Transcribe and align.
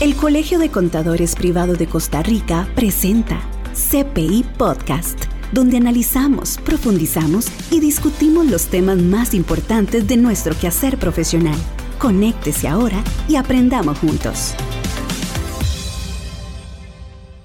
El 0.00 0.14
Colegio 0.14 0.60
de 0.60 0.70
Contadores 0.70 1.34
Privado 1.34 1.74
de 1.74 1.88
Costa 1.88 2.22
Rica 2.22 2.68
presenta 2.76 3.40
CPI 3.72 4.44
Podcast, 4.56 5.24
donde 5.50 5.76
analizamos, 5.76 6.56
profundizamos 6.58 7.48
y 7.72 7.80
discutimos 7.80 8.46
los 8.46 8.66
temas 8.66 8.98
más 8.98 9.34
importantes 9.34 10.06
de 10.06 10.16
nuestro 10.16 10.54
quehacer 10.54 10.98
profesional. 10.98 11.56
Conéctese 11.98 12.68
ahora 12.68 13.02
y 13.26 13.34
aprendamos 13.34 13.98
juntos. 13.98 14.54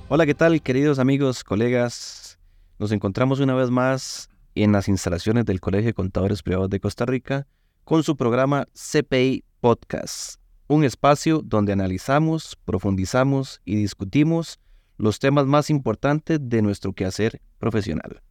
Hola, 0.07 0.27
¿qué 0.27 0.35
tal 0.35 0.61
queridos 0.61 0.99
amigos, 0.99 1.43
colegas? 1.43 2.37
Nos 2.77 2.91
encontramos 2.91 3.39
una 3.39 3.55
vez 3.55 3.71
más 3.71 4.29
en 4.53 4.73
las 4.73 4.87
instalaciones 4.89 5.45
del 5.45 5.59
Colegio 5.59 5.87
de 5.87 5.93
Contadores 5.95 6.43
Privados 6.43 6.69
de 6.69 6.79
Costa 6.79 7.07
Rica 7.07 7.47
con 7.83 8.03
su 8.03 8.15
programa 8.15 8.67
CPI 8.75 9.43
Podcast 9.59 10.42
un 10.73 10.83
espacio 10.83 11.41
donde 11.43 11.71
analizamos, 11.71 12.57
profundizamos 12.65 13.61
y 13.63 13.75
discutimos 13.75 14.59
los 14.97 15.19
temas 15.19 15.45
más 15.45 15.69
importantes 15.69 16.39
de 16.41 16.61
nuestro 16.63 16.93
quehacer 16.93 17.41
profesional. 17.59 18.21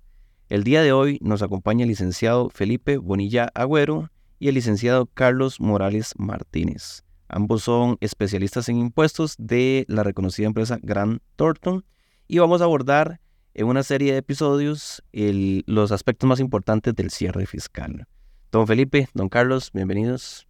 El 0.48 0.64
día 0.64 0.83
de 0.83 0.92
hoy 0.92 1.19
nos 1.23 1.42
acompaña 1.42 1.84
el 1.84 1.88
licenciado 1.88 2.50
Felipe 2.50 2.97
Bonilla 2.98 3.48
Agüero 3.55 4.10
y 4.41 4.48
el 4.48 4.56
licenciado 4.56 5.06
Carlos 5.06 5.60
Morales 5.60 6.14
Martínez. 6.19 7.05
Ambos 7.28 7.62
son 7.62 7.97
especialistas 8.00 8.69
en 8.69 8.78
impuestos 8.78 9.36
de 9.38 9.84
la 9.88 10.02
reconocida 10.02 10.48
empresa 10.48 10.78
Grant 10.83 11.22
Thornton 11.36 11.84
y 12.27 12.38
vamos 12.38 12.61
a 12.61 12.64
abordar 12.64 13.20
en 13.55 13.66
una 13.66 13.84
serie 13.84 14.12
de 14.12 14.19
episodios 14.19 15.02
los 15.12 15.92
aspectos 15.92 16.28
más 16.28 16.41
importantes 16.41 16.95
del 16.95 17.11
cierre 17.11 17.47
fiscal. 17.47 18.06
Don 18.50 18.66
Felipe, 18.66 19.09
don 19.14 19.28
Carlos, 19.28 19.70
bienvenidos. 19.72 20.47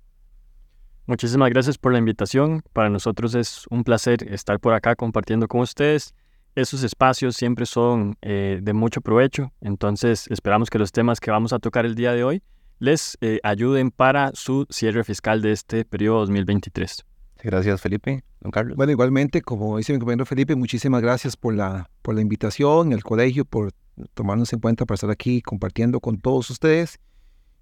Muchísimas 1.07 1.51
gracias 1.51 1.79
por 1.79 1.93
la 1.93 1.99
invitación. 1.99 2.63
Para 2.73 2.89
nosotros 2.89 3.35
es 3.35 3.67
un 3.71 3.83
placer 3.83 4.33
estar 4.33 4.61
por 4.61 4.73
acá 4.75 4.95
compartiendo 4.95 5.49
con 5.49 5.61
ustedes. 5.61 6.15
Esos 6.55 6.83
espacios 6.83 7.35
siempre 7.35 7.67
son 7.67 8.17
eh, 8.23 8.61
de 8.63 8.73
mucho 8.73 9.01
provecho, 9.01 9.53
entonces 9.63 10.27
esperamos 10.29 10.69
que 10.69 10.79
los 10.79 10.93
temas 10.93 11.19
que 11.19 11.31
vamos 11.31 11.55
a 11.55 11.59
tocar 11.59 11.87
el 11.87 11.95
día 11.95 12.13
de 12.13 12.25
hoy 12.25 12.43
les 12.79 13.17
eh, 13.21 13.41
ayuden 13.43 13.91
para 13.91 14.33
su 14.35 14.67
cierre 14.69 15.03
fiscal 15.03 15.41
de 15.41 15.53
este 15.53 15.85
periodo 15.85 16.21
2023. 16.21 17.05
Gracias, 17.43 17.81
Felipe. 17.81 18.23
Don 18.41 18.51
Carlos. 18.51 18.77
Bueno, 18.77 18.93
igualmente, 18.93 19.41
como 19.41 19.79
dice 19.79 19.93
mi 19.93 19.99
compañero 19.99 20.27
Felipe, 20.27 20.55
muchísimas 20.57 21.01
gracias 21.01 21.37
por 21.37 21.55
la, 21.55 21.89
por 22.03 22.15
la 22.15 22.21
invitación, 22.21 22.93
el 22.93 23.03
colegio, 23.03 23.45
por 23.45 23.73
tomarnos 24.15 24.53
en 24.53 24.61
cuenta 24.61 24.85
para 24.85 24.97
estar 24.97 25.11
aquí 25.11 25.43
compartiendo 25.43 26.01
con 26.01 26.19
todos 26.19 26.51
ustedes. 26.51 26.99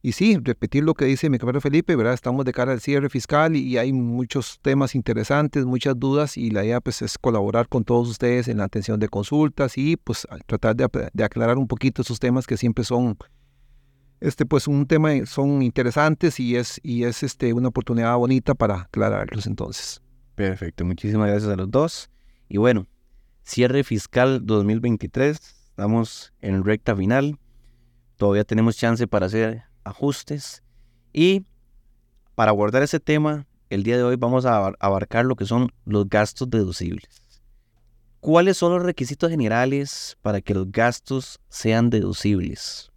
Y 0.02 0.12
sí, 0.12 0.38
repetir 0.42 0.82
lo 0.82 0.94
que 0.94 1.04
dice 1.04 1.28
mi 1.28 1.38
compañero 1.38 1.60
Felipe, 1.60 1.94
¿verdad? 1.94 2.14
Estamos 2.14 2.46
de 2.46 2.52
cara 2.52 2.72
al 2.72 2.80
cierre 2.80 3.10
fiscal 3.10 3.54
y, 3.54 3.76
hay 3.76 3.92
muchos 3.92 4.58
temas 4.62 4.94
interesantes, 4.94 5.66
muchas 5.66 5.98
dudas 5.98 6.38
y 6.38 6.50
la 6.50 6.64
idea 6.64 6.80
pues 6.80 7.02
es 7.02 7.18
colaborar 7.18 7.68
con 7.68 7.84
todos 7.84 8.08
ustedes 8.08 8.48
en 8.48 8.58
la 8.58 8.64
atención 8.64 8.98
de 8.98 9.08
consultas 9.08 9.76
y 9.76 9.96
pues 9.98 10.26
tratar 10.46 10.76
de, 10.76 11.24
aclarar 11.24 11.58
un 11.58 11.68
poquito 11.68 12.00
esos 12.00 12.18
temas 12.18 12.46
que 12.46 12.56
siempre 12.56 12.84
son 12.84 13.18
este 14.20 14.46
pues 14.46 14.68
un 14.68 14.86
tema 14.86 15.10
son 15.26 15.62
interesantes 15.62 16.40
y 16.40 16.56
es 16.56 16.78
y 16.82 17.04
es 17.04 17.22
este 17.22 17.52
una 17.52 17.68
oportunidad 17.68 18.16
bonita 18.16 18.54
para 18.54 18.82
aclararlos 18.82 19.46
entonces. 19.46 20.00
Perfecto, 20.34 20.86
muchísimas 20.86 21.28
gracias 21.28 21.52
a 21.52 21.56
los 21.56 21.70
dos. 21.70 22.10
Y 22.48 22.56
bueno, 22.56 22.86
cierre 23.42 23.84
fiscal 23.84 24.46
2023, 24.46 25.38
estamos 25.38 26.32
en 26.40 26.64
recta 26.64 26.96
final. 26.96 27.38
Todavía 28.16 28.44
tenemos 28.44 28.76
chance 28.76 29.06
para 29.06 29.26
hacer 29.26 29.69
ajustes. 29.84 30.62
Y 31.12 31.44
para 32.34 32.50
abordar 32.50 32.82
ese 32.82 33.00
tema, 33.00 33.46
el 33.68 33.82
día 33.82 33.96
de 33.96 34.02
hoy 34.02 34.16
vamos 34.16 34.46
a 34.46 34.72
abarcar 34.78 35.24
lo 35.24 35.36
que 35.36 35.46
son 35.46 35.70
los 35.84 36.08
gastos 36.08 36.50
deducibles. 36.50 37.20
¿Cuáles 38.20 38.58
son 38.58 38.72
los 38.72 38.82
requisitos 38.82 39.30
generales 39.30 40.18
para 40.20 40.40
que 40.40 40.52
los 40.52 40.70
gastos 40.70 41.40
sean 41.48 41.88
deducibles? 41.88 42.90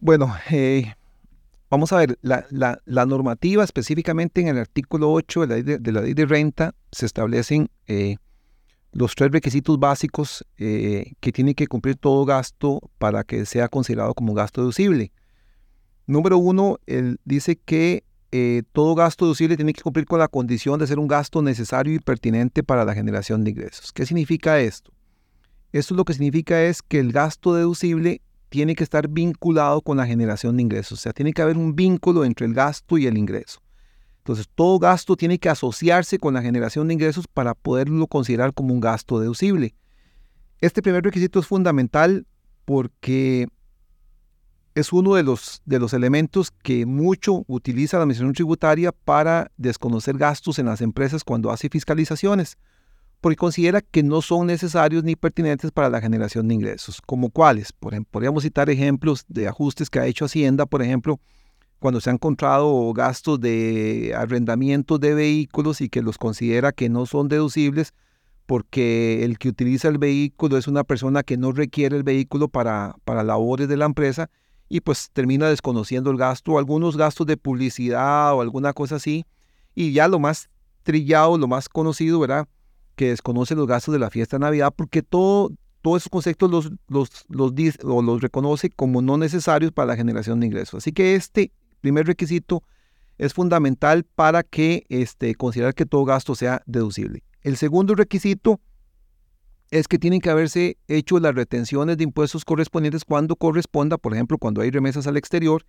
Bueno, 0.00 0.34
eh, 0.50 0.94
vamos 1.68 1.92
a 1.92 1.98
ver, 1.98 2.18
la, 2.22 2.80
normativa 3.06 3.62
específicamente 3.62 4.40
en 4.40 4.48
el 4.48 4.58
artículo 4.58 5.12
8 5.12 5.46
de 5.46 5.92
la, 5.92 6.00
ley 6.00 6.14
de 6.14 6.26
renta 6.26 6.74
se 6.90 7.06
establecen 7.06 7.68
eh, 7.86 8.16
los 8.92 9.14
tres 9.14 9.30
requisitos 9.30 9.78
básicos 9.78 10.46
eh, 10.56 11.12
que 11.20 11.32
tiene 11.32 11.54
que 11.54 11.66
cumplir 11.66 11.96
todo 11.96 12.24
gasto 12.24 12.80
para 12.98 13.24
que 13.24 13.44
sea 13.46 13.68
considerado 13.68 14.14
como 14.14 14.34
gasto 14.34 14.62
deducible. 14.62 15.12
Número 16.06 16.38
uno, 16.38 16.78
él 16.86 17.18
dice 17.24 17.56
que 17.56 18.04
eh, 18.32 18.62
todo 18.72 18.94
gasto 18.94 19.26
deducible 19.26 19.56
tiene 19.56 19.72
que 19.72 19.82
cumplir 19.82 20.06
con 20.06 20.18
la 20.18 20.28
condición 20.28 20.78
de 20.78 20.86
ser 20.86 20.98
un 20.98 21.06
gasto 21.06 21.42
necesario 21.42 21.94
y 21.94 21.98
pertinente 21.98 22.62
para 22.62 22.84
la 22.84 22.94
generación 22.94 23.44
de 23.44 23.50
ingresos. 23.50 23.92
¿Qué 23.92 24.06
significa 24.06 24.58
esto? 24.58 24.92
Esto 25.72 25.94
lo 25.94 26.04
que 26.04 26.14
significa 26.14 26.62
es 26.62 26.82
que 26.82 26.98
el 26.98 27.12
gasto 27.12 27.54
deducible 27.54 28.20
tiene 28.48 28.74
que 28.74 28.84
estar 28.84 29.08
vinculado 29.08 29.80
con 29.80 29.96
la 29.96 30.06
generación 30.06 30.56
de 30.56 30.62
ingresos. 30.62 30.98
O 30.98 31.02
sea, 31.02 31.12
tiene 31.12 31.32
que 31.32 31.42
haber 31.42 31.56
un 31.56 31.74
vínculo 31.74 32.24
entre 32.24 32.46
el 32.46 32.54
gasto 32.54 32.98
y 32.98 33.06
el 33.06 33.16
ingreso. 33.16 33.60
Entonces, 34.18 34.48
todo 34.54 34.78
gasto 34.78 35.16
tiene 35.16 35.38
que 35.38 35.48
asociarse 35.48 36.18
con 36.18 36.34
la 36.34 36.42
generación 36.42 36.86
de 36.86 36.94
ingresos 36.94 37.26
para 37.26 37.54
poderlo 37.54 38.06
considerar 38.06 38.54
como 38.54 38.72
un 38.72 38.80
gasto 38.80 39.18
deducible. 39.18 39.74
Este 40.60 40.80
primer 40.80 41.02
requisito 41.02 41.40
es 41.40 41.46
fundamental 41.46 42.26
porque 42.64 43.48
es 44.74 44.92
uno 44.92 45.14
de 45.14 45.22
los, 45.22 45.60
de 45.64 45.78
los 45.78 45.92
elementos 45.92 46.50
que 46.50 46.86
mucho 46.86 47.44
utiliza 47.46 47.98
la 47.98 48.04
Administración 48.04 48.34
Tributaria 48.34 48.92
para 48.92 49.50
desconocer 49.56 50.16
gastos 50.16 50.58
en 50.58 50.66
las 50.66 50.80
empresas 50.80 51.24
cuando 51.24 51.50
hace 51.50 51.68
fiscalizaciones, 51.68 52.56
porque 53.20 53.36
considera 53.36 53.80
que 53.82 54.02
no 54.02 54.22
son 54.22 54.46
necesarios 54.46 55.04
ni 55.04 55.14
pertinentes 55.14 55.70
para 55.70 55.90
la 55.90 56.00
generación 56.00 56.48
de 56.48 56.54
ingresos. 56.54 57.00
¿Como 57.04 57.30
cuáles? 57.30 57.72
Por 57.72 57.94
podríamos 58.06 58.42
citar 58.42 58.70
ejemplos 58.70 59.24
de 59.28 59.46
ajustes 59.46 59.90
que 59.90 60.00
ha 60.00 60.06
hecho 60.06 60.24
Hacienda, 60.24 60.64
por 60.66 60.82
ejemplo, 60.82 61.20
cuando 61.78 62.00
se 62.00 62.10
han 62.10 62.14
encontrado 62.14 62.92
gastos 62.94 63.40
de 63.40 64.14
arrendamiento 64.16 64.98
de 64.98 65.14
vehículos 65.14 65.80
y 65.80 65.88
que 65.88 66.00
los 66.00 66.16
considera 66.16 66.72
que 66.72 66.88
no 66.88 67.06
son 67.06 67.28
deducibles 67.28 67.92
porque 68.46 69.24
el 69.24 69.38
que 69.38 69.48
utiliza 69.48 69.88
el 69.88 69.98
vehículo 69.98 70.56
es 70.56 70.66
una 70.66 70.84
persona 70.84 71.22
que 71.22 71.36
no 71.36 71.52
requiere 71.52 71.96
el 71.96 72.02
vehículo 72.02 72.48
para, 72.48 72.96
para 73.04 73.22
labores 73.22 73.68
de 73.68 73.76
la 73.76 73.84
empresa 73.84 74.30
y 74.72 74.80
pues 74.80 75.10
termina 75.12 75.50
desconociendo 75.50 76.10
el 76.10 76.16
gasto, 76.16 76.56
algunos 76.56 76.96
gastos 76.96 77.26
de 77.26 77.36
publicidad 77.36 78.32
o 78.32 78.40
alguna 78.40 78.72
cosa 78.72 78.96
así. 78.96 79.26
Y 79.74 79.92
ya 79.92 80.08
lo 80.08 80.18
más 80.18 80.48
trillado, 80.82 81.36
lo 81.36 81.46
más 81.46 81.68
conocido, 81.68 82.18
¿verdad? 82.18 82.48
Que 82.96 83.10
desconoce 83.10 83.54
los 83.54 83.66
gastos 83.66 83.92
de 83.92 83.98
la 83.98 84.08
fiesta 84.08 84.38
de 84.38 84.40
Navidad 84.40 84.72
porque 84.74 85.02
todo, 85.02 85.52
todos 85.82 86.00
esos 86.00 86.08
conceptos 86.08 86.50
los, 86.50 86.72
los, 86.88 87.10
los, 87.28 87.52
los 87.84 88.22
reconoce 88.22 88.70
como 88.70 89.02
no 89.02 89.18
necesarios 89.18 89.72
para 89.72 89.88
la 89.88 89.96
generación 89.96 90.40
de 90.40 90.46
ingresos. 90.46 90.78
Así 90.78 90.90
que 90.90 91.16
este 91.16 91.52
primer 91.82 92.06
requisito 92.06 92.62
es 93.18 93.34
fundamental 93.34 94.04
para 94.04 94.42
que 94.42 94.86
este, 94.88 95.34
considerar 95.34 95.74
que 95.74 95.84
todo 95.84 96.06
gasto 96.06 96.34
sea 96.34 96.62
deducible. 96.64 97.22
El 97.42 97.58
segundo 97.58 97.94
requisito 97.94 98.58
es 99.72 99.88
que 99.88 99.98
tienen 99.98 100.20
que 100.20 100.28
haberse 100.28 100.76
hecho 100.86 101.18
las 101.18 101.34
retenciones 101.34 101.96
de 101.96 102.04
impuestos 102.04 102.44
correspondientes 102.44 103.06
cuando 103.06 103.36
corresponda, 103.36 103.96
por 103.96 104.12
ejemplo, 104.12 104.36
cuando 104.36 104.60
hay 104.60 104.70
remesas 104.70 105.06
al 105.06 105.16
exterior, 105.16 105.64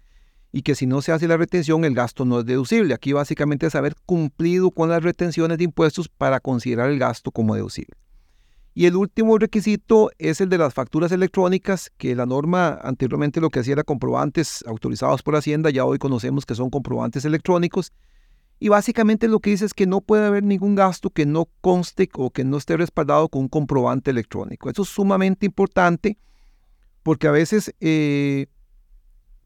y 0.51 0.61
que 0.61 0.75
si 0.75 0.85
no 0.85 1.01
se 1.01 1.13
hace 1.13 1.25
la 1.25 1.37
retención, 1.37 1.85
el 1.85 1.95
gasto 1.95 2.25
no 2.25 2.41
es 2.41 2.45
deducible. 2.45 2.93
Aquí 2.93 3.13
básicamente 3.13 3.65
es 3.65 3.75
haber 3.75 3.95
cumplido 4.05 4.71
con 4.71 4.89
las 4.89 5.01
retenciones 5.01 5.57
de 5.57 5.63
impuestos 5.63 6.09
para 6.09 6.41
considerar 6.41 6.89
el 6.91 6.99
gasto 6.99 7.31
como 7.31 7.55
deducible. 7.55 7.95
Y 8.73 8.87
el 8.87 8.97
último 8.97 9.37
requisito 9.37 10.11
es 10.17 10.41
el 10.41 10.49
de 10.49 10.57
las 10.57 10.73
facturas 10.73 11.13
electrónicas, 11.13 11.89
que 11.97 12.13
la 12.13 12.25
norma 12.25 12.77
anteriormente 12.83 13.39
lo 13.39 13.49
que 13.49 13.59
hacía 13.59 13.73
era 13.73 13.83
comprobantes 13.85 14.65
autorizados 14.67 15.23
por 15.23 15.37
Hacienda, 15.37 15.69
ya 15.69 15.85
hoy 15.85 15.97
conocemos 15.97 16.45
que 16.45 16.55
son 16.55 16.69
comprobantes 16.69 17.23
electrónicos, 17.23 17.93
y 18.63 18.69
básicamente 18.69 19.27
lo 19.27 19.41
que 19.41 19.49
dice 19.49 19.65
es 19.65 19.73
que 19.73 19.85
no 19.85 19.99
puede 19.99 20.25
haber 20.25 20.41
ningún 20.41 20.73
gasto 20.73 21.09
que 21.09 21.25
no 21.25 21.49
conste 21.59 22.09
o 22.13 22.29
que 22.29 22.45
no 22.45 22.55
esté 22.55 22.77
respaldado 22.77 23.27
con 23.27 23.41
un 23.41 23.47
comprobante 23.49 24.09
electrónico. 24.09 24.69
Eso 24.69 24.83
es 24.83 24.87
sumamente 24.87 25.45
importante 25.45 26.17
porque 27.03 27.27
a 27.27 27.31
veces 27.31 27.75
eh, 27.81 28.45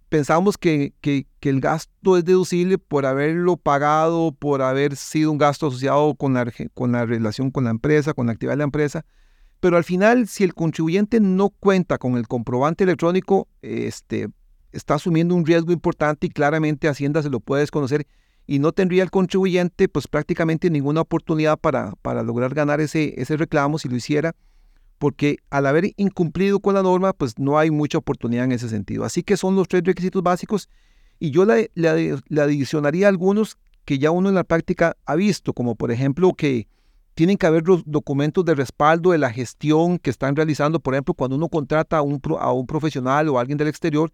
pensamos 0.10 0.60
que, 0.60 0.94
el 1.42 1.62
gasto 1.62 2.16
es 2.16 2.26
deducible 2.26 2.78
por 2.78 3.08
haberlo 3.08 3.58
pagado, 3.58 4.34
por 4.34 4.62
haber 4.62 4.96
sido 4.96 5.32
un 5.32 5.40
gasto 5.40 5.66
asociado 5.66 6.14
con 6.14 6.36
la, 6.36 6.54
con 6.76 6.92
la 6.92 7.08
relación 7.08 7.50
con 7.50 7.64
la 7.64 7.72
empresa, 7.72 8.14
con 8.14 8.28
la 8.28 8.34
actividad 8.34 8.54
de 8.54 8.58
la 8.58 8.66
empresa. 8.66 9.04
Pero 9.60 9.78
al 9.78 9.84
final, 9.84 10.28
si 10.28 10.44
el 10.44 10.54
contribuyente 10.54 11.20
no 11.22 11.50
cuenta 11.50 11.98
con 11.98 12.18
el 12.18 12.28
comprobante 12.28 12.84
electrónico, 12.84 13.48
este, 13.64 14.28
está 14.74 14.94
asumiendo 14.94 15.34
un 15.34 15.44
riesgo 15.44 15.72
importante 15.72 16.28
y 16.28 16.30
claramente 16.30 16.88
Hacienda 16.88 17.24
se 17.24 17.32
lo 17.32 17.40
puede 17.40 17.62
desconocer 17.62 18.06
y 18.48 18.60
no 18.60 18.72
tendría 18.72 19.04
el 19.04 19.12
contribuyente 19.12 19.90
pues 19.90 20.08
prácticamente 20.08 20.70
ninguna 20.70 21.02
oportunidad 21.02 21.60
para, 21.60 21.92
para 22.02 22.24
lograr 22.24 22.56
ganar 22.56 22.80
ese, 22.80 23.14
ese 23.22 23.36
reclamo 23.36 23.78
si 23.78 23.90
lo 23.90 23.98
hiciera, 23.98 24.36
porque 24.98 25.38
al 25.50 25.68
haber 25.68 25.92
incumplido 25.98 26.62
con 26.62 26.74
la 26.74 26.82
norma 26.82 27.12
pues 27.12 27.38
no 27.38 27.60
hay 27.60 27.70
mucha 27.70 27.98
oportunidad 27.98 28.46
en 28.46 28.54
ese 28.54 28.70
sentido. 28.70 29.04
Así 29.04 29.22
que 29.22 29.36
son 29.36 29.56
los 29.56 29.68
tres 29.68 29.84
requisitos 29.84 30.24
básicos 30.24 30.70
y 31.20 31.32
yo 31.32 31.46
le, 31.46 31.72
le, 31.76 32.42
adicionaría 32.42 33.10
algunos 33.10 33.58
que 33.84 34.00
ya 34.00 34.12
uno 34.12 34.30
en 34.30 34.36
la 34.36 34.46
práctica 34.46 34.96
ha 35.06 35.16
visto, 35.16 35.54
como 35.54 35.76
por 35.76 35.92
ejemplo 35.92 36.34
que 36.34 36.68
tienen 37.16 37.38
que 37.38 37.48
haber 37.48 37.68
los 37.68 37.84
documentos 37.86 38.46
de 38.46 38.56
respaldo 38.56 39.12
de 39.12 39.18
la 39.18 39.32
gestión 39.32 39.98
que 39.98 40.12
están 40.12 40.36
realizando. 40.36 40.80
Por 40.80 40.94
ejemplo, 40.94 41.16
cuando 41.16 41.36
uno 41.36 41.50
contrata 41.50 41.98
a 41.98 42.02
un, 42.04 42.22
a 42.40 42.52
un 42.52 42.68
profesional 42.68 43.28
o 43.28 43.38
a 43.38 43.42
alguien 43.42 43.58
del 43.58 43.68
exterior, 43.68 44.14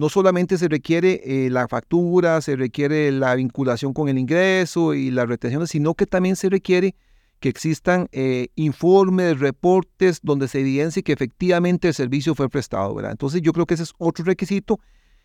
no 0.00 0.08
solamente 0.08 0.56
se 0.56 0.66
requiere 0.66 1.20
eh, 1.24 1.50
la 1.50 1.68
factura, 1.68 2.40
se 2.40 2.56
requiere 2.56 3.12
la 3.12 3.34
vinculación 3.34 3.92
con 3.92 4.08
el 4.08 4.16
ingreso 4.16 4.94
y 4.94 5.10
las 5.10 5.28
retenciones, 5.28 5.68
sino 5.68 5.94
que 5.94 6.06
también 6.06 6.36
se 6.36 6.48
requiere 6.48 6.94
que 7.38 7.50
existan 7.50 8.08
eh, 8.12 8.48
informes, 8.54 9.38
reportes 9.38 10.20
donde 10.22 10.48
se 10.48 10.60
evidencie 10.60 11.02
que 11.02 11.12
efectivamente 11.12 11.88
el 11.88 11.94
servicio 11.94 12.34
fue 12.34 12.48
prestado, 12.48 12.94
¿verdad? 12.94 13.12
Entonces 13.12 13.42
yo 13.42 13.52
creo 13.52 13.66
que 13.66 13.74
ese 13.74 13.82
es 13.82 13.92
otro 13.98 14.24
requisito. 14.24 14.80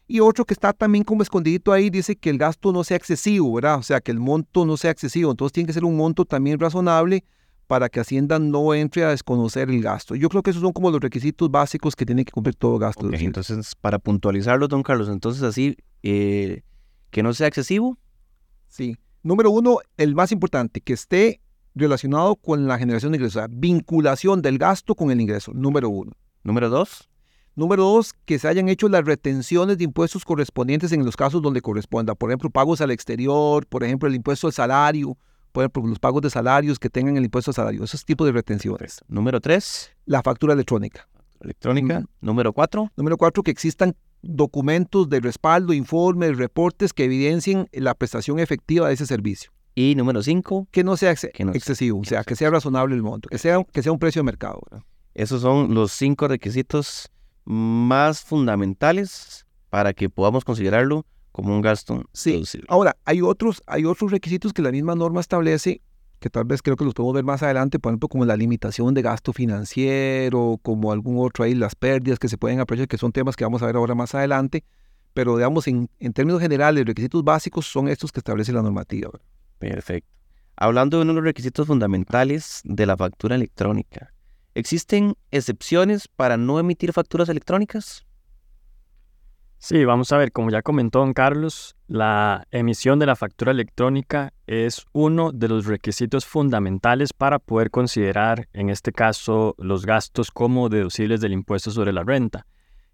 Y 0.08 0.20
otro 0.20 0.44
que 0.44 0.54
está 0.54 0.74
también 0.74 1.06
como 1.06 1.24
escondidito 1.24 1.72
ahí 1.72 1.90
dice 1.90 2.18
que 2.18 2.30
el 2.30 2.38
gasto 2.38 2.74
no 2.74 2.84
sea 2.84 2.98
excesivo, 2.98 3.54
¿verdad? 3.54 3.80
O 3.80 3.84
sea, 3.84 4.02
que 4.02 4.12
el 4.12 4.20
monto 4.20 4.66
no 4.66 4.76
sea 4.76 4.92
excesivo. 4.92 5.32
Entonces 5.32 5.54
tiene 5.54 5.68
que 5.68 5.74
ser 5.74 5.86
un 5.86 5.96
monto 5.96 6.26
también 6.26 6.60
razonable 6.60 7.24
para 7.68 7.90
que 7.90 8.00
Hacienda 8.00 8.40
no 8.40 8.74
entre 8.74 9.04
a 9.04 9.10
desconocer 9.10 9.70
el 9.70 9.82
gasto. 9.82 10.16
Yo 10.16 10.30
creo 10.30 10.44
que 10.44 10.52
esos 10.52 10.62
son 10.62 10.74
como 10.74 10.92
los 10.92 11.02
requisitos 11.02 11.50
básicos 11.50 11.96
que 11.96 12.06
tiene 12.06 12.26
que 12.26 12.32
cumplir 12.32 12.56
todo 12.56 12.78
gasto. 12.78 13.10
entonces, 13.12 13.76
para 13.76 14.00
puntualizarlo, 14.00 14.68
don 14.68 14.84
Carlos, 14.84 15.10
entonces 15.10 15.44
así, 15.44 15.76
eh, 16.04 16.62
que 17.12 17.24
no 17.24 17.34
sea 17.34 17.48
excesivo. 17.48 17.98
Sí. 18.68 18.98
Número 19.24 19.50
uno, 19.50 19.80
el 19.98 20.16
más 20.16 20.32
importante, 20.32 20.82
que 20.82 20.94
esté 20.94 21.42
relacionado 21.74 22.36
con 22.36 22.68
la 22.68 22.78
generación 22.78 23.12
de 23.12 23.18
ingresos, 23.18 23.38
o 23.38 23.40
sea, 23.40 23.48
vinculación 23.50 24.42
del 24.42 24.58
gasto 24.58 24.96
con 24.96 25.12
el 25.12 25.20
ingreso, 25.20 25.52
número 25.54 25.90
uno. 25.90 26.12
Número 26.44 26.70
dos. 26.70 27.10
Número 27.56 27.84
dos, 27.84 28.14
que 28.26 28.38
se 28.38 28.50
hayan 28.50 28.68
hecho 28.68 28.90
las 28.90 29.06
retenciones 29.06 29.78
de 29.78 29.86
impuestos 29.86 30.26
correspondientes 30.26 30.92
en 30.92 31.06
los 31.06 31.16
casos 31.16 31.42
donde 31.42 31.62
corresponda. 31.62 32.14
Por 32.14 32.30
ejemplo, 32.30 32.50
pagos 32.50 32.82
al 32.82 32.92
exterior, 32.92 33.66
por 33.66 33.84
ejemplo, 33.84 34.10
el 34.10 34.16
impuesto 34.16 34.48
al 34.48 34.54
salario, 34.54 35.18
por 35.56 35.88
los 35.88 36.00
pagos 36.00 36.22
de 36.22 36.30
salarios 36.30 36.78
que 36.78 36.90
tengan 36.90 37.18
el 37.18 37.24
impuesto 37.24 37.52
al 37.52 37.56
salario, 37.56 37.84
esos 37.84 38.06
tipos 38.06 38.28
de 38.28 38.34
retenciones. 38.34 39.00
Número 39.08 39.40
tres. 39.42 39.92
La 40.06 40.22
factura 40.22 40.54
electrónica. 40.54 41.08
Electrónica. 41.40 42.06
Número 42.22 42.54
cuatro. 42.54 42.92
Número 42.96 43.18
cuatro, 43.18 43.42
que 43.42 43.52
existan 43.52 43.96
documentos 44.22 45.10
de 45.10 45.20
respaldo, 45.20 45.74
informes, 45.74 46.38
reportes 46.38 46.94
que 46.94 47.06
evidencien 47.06 47.68
la 47.72 47.94
prestación 47.94 48.40
efectiva 48.40 48.88
de 48.88 48.96
ese 48.96 49.06
servicio. 49.06 49.52
Y 49.76 49.96
número 49.96 50.22
cinco. 50.24 50.68
Que 50.72 50.84
no 50.84 50.98
sea 50.98 51.12
excesivo, 51.12 52.00
o 52.00 52.06
sea, 52.06 52.24
que 52.24 52.36
sea 52.36 52.50
razonable 52.50 52.96
el 52.96 53.04
monto, 53.04 53.30
que 53.30 53.38
sea, 53.38 53.64
que 53.64 53.84
sea 53.84 53.92
un 53.92 54.00
precio 54.00 54.22
de 54.22 54.26
mercado. 54.26 54.62
Esos 55.14 55.42
son 55.42 55.74
los 55.74 55.92
cinco 55.92 56.28
requisitos 56.28 57.10
más 57.46 58.22
fundamentales 58.22 59.46
para 59.70 59.94
que 59.94 60.10
podamos 60.10 60.44
considerarlo 60.44 61.06
como 61.36 61.54
un 61.54 61.62
gasto 61.62 62.02
sí. 62.14 62.42
Ahora, 62.70 62.96
hay 63.04 63.22
otros, 63.22 63.62
hay 63.68 63.84
otros 63.84 64.10
requisitos 64.10 64.54
que 64.54 64.62
la 64.62 64.72
misma 64.72 64.96
norma 64.96 65.20
establece, 65.20 65.82
que 66.22 66.30
tal 66.30 66.46
vez 66.46 66.62
creo 66.62 66.78
que 66.78 66.86
los 66.86 66.94
podemos 66.94 67.14
ver 67.14 67.26
más 67.26 67.44
adelante, 67.44 67.78
por 67.78 67.92
ejemplo, 67.92 68.08
como 68.08 68.24
la 68.24 68.38
limitación 68.38 68.94
de 68.94 69.02
gasto 69.02 69.34
financiero, 69.34 70.58
como 70.62 70.94
algún 70.94 71.18
otro 71.20 71.44
ahí, 71.44 71.54
las 71.54 71.76
pérdidas 71.76 72.20
que 72.20 72.30
se 72.30 72.38
pueden 72.38 72.62
aprovechar, 72.62 72.88
que 72.88 72.98
son 72.98 73.12
temas 73.12 73.36
que 73.36 73.44
vamos 73.44 73.62
a 73.62 73.66
ver 73.66 73.76
ahora 73.76 73.94
más 73.96 74.16
adelante, 74.16 74.64
pero 75.14 75.36
digamos, 75.36 75.68
en, 75.68 75.90
en 76.00 76.14
términos 76.14 76.40
generales, 76.40 76.86
requisitos 76.86 77.22
básicos 77.22 77.66
son 77.66 77.90
estos 77.90 78.14
que 78.14 78.22
establece 78.22 78.54
la 78.54 78.62
normativa. 78.62 79.12
Perfecto. 79.60 80.10
Hablando 80.56 80.96
de 80.96 81.04
uno 81.04 81.12
de 81.12 81.16
los 81.18 81.26
requisitos 81.26 81.68
fundamentales 81.68 82.62
de 82.64 82.86
la 82.86 82.96
factura 82.96 83.36
electrónica, 83.36 84.14
¿Existen 84.58 85.16
excepciones 85.32 86.08
para 86.08 86.38
no 86.38 86.60
emitir 86.60 86.94
facturas 86.94 87.28
electrónicas? 87.28 88.05
Sí, 89.68 89.84
vamos 89.84 90.12
a 90.12 90.18
ver, 90.18 90.32
como 90.32 90.52
ya 90.52 90.62
comentó 90.62 91.00
don 91.00 91.16
Carlos, 91.16 91.76
la 91.88 92.46
emisión 92.52 93.00
de 93.00 93.08
la 93.08 93.16
factura 93.16 93.52
electrónica 93.52 94.32
es 94.46 94.86
uno 94.94 95.32
de 95.32 95.48
los 95.48 95.66
requisitos 95.66 96.24
fundamentales 96.24 97.14
para 97.14 97.40
poder 97.40 97.72
considerar, 97.72 98.48
en 98.54 98.70
este 98.70 98.92
caso, 98.92 99.56
los 99.58 99.88
gastos 99.88 100.30
como 100.30 100.70
deducibles 100.70 101.20
del 101.20 101.34
impuesto 101.34 101.72
sobre 101.72 101.94
la 101.94 102.04
renta. 102.04 102.46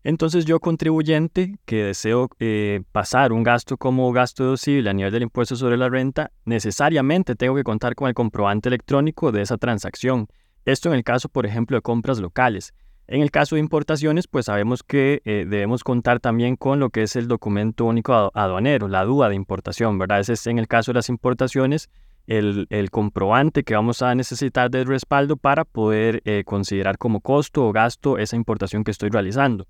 Entonces 0.05 0.45
yo 0.45 0.61
contribuyente 0.61 1.57
que 1.65 1.83
deseo 1.83 2.29
eh, 2.39 2.83
pasar 2.93 3.33
un 3.33 3.43
gasto 3.43 3.75
como 3.75 4.09
gasto 4.13 4.45
deducible 4.45 4.89
a 4.89 4.93
nivel 4.93 5.11
del 5.11 5.23
impuesto 5.23 5.57
sobre 5.57 5.75
la 5.75 5.89
renta, 5.89 6.31
necesariamente 6.45 7.35
tengo 7.35 7.55
que 7.55 7.65
contar 7.65 7.95
con 7.95 8.07
el 8.07 8.13
comprobante 8.13 8.69
electrónico 8.69 9.33
de 9.33 9.41
esa 9.41 9.57
transacción. 9.57 10.29
Esto 10.63 10.87
en 10.87 10.95
el 10.95 11.03
caso, 11.03 11.27
por 11.27 11.45
ejemplo, 11.45 11.75
de 11.75 11.81
compras 11.81 12.19
locales. 12.19 12.73
En 13.07 13.21
el 13.21 13.31
caso 13.31 13.55
de 13.55 13.59
importaciones, 13.59 14.27
pues 14.27 14.45
sabemos 14.45 14.83
que 14.83 15.21
eh, 15.25 15.45
debemos 15.47 15.83
contar 15.83 16.19
también 16.19 16.55
con 16.55 16.79
lo 16.79 16.89
que 16.89 17.03
es 17.03 17.15
el 17.15 17.27
documento 17.27 17.85
único 17.85 18.31
aduanero, 18.33 18.87
la 18.87 19.03
DUA 19.03 19.29
de 19.29 19.35
importación, 19.35 19.97
¿verdad? 19.97 20.21
Ese 20.21 20.33
es 20.33 20.47
en 20.47 20.59
el 20.59 20.67
caso 20.67 20.91
de 20.91 20.95
las 20.97 21.09
importaciones 21.09 21.89
el, 22.27 22.89
comprobante 22.91 23.63
que 23.63 23.73
vamos 23.73 24.01
a 24.01 24.15
necesitar 24.15 24.69
de 24.71 24.83
respaldo 24.83 25.37
para 25.37 25.65
poder 25.65 26.21
eh, 26.25 26.43
considerar 26.45 26.97
como 26.97 27.19
costo 27.19 27.67
o 27.67 27.71
gasto 27.71 28.17
esa 28.17 28.35
importación 28.35 28.83
que 28.83 28.91
estoy 28.91 29.09
realizando. 29.09 29.67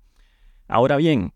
Ahora 0.68 0.96
bien, 0.96 1.32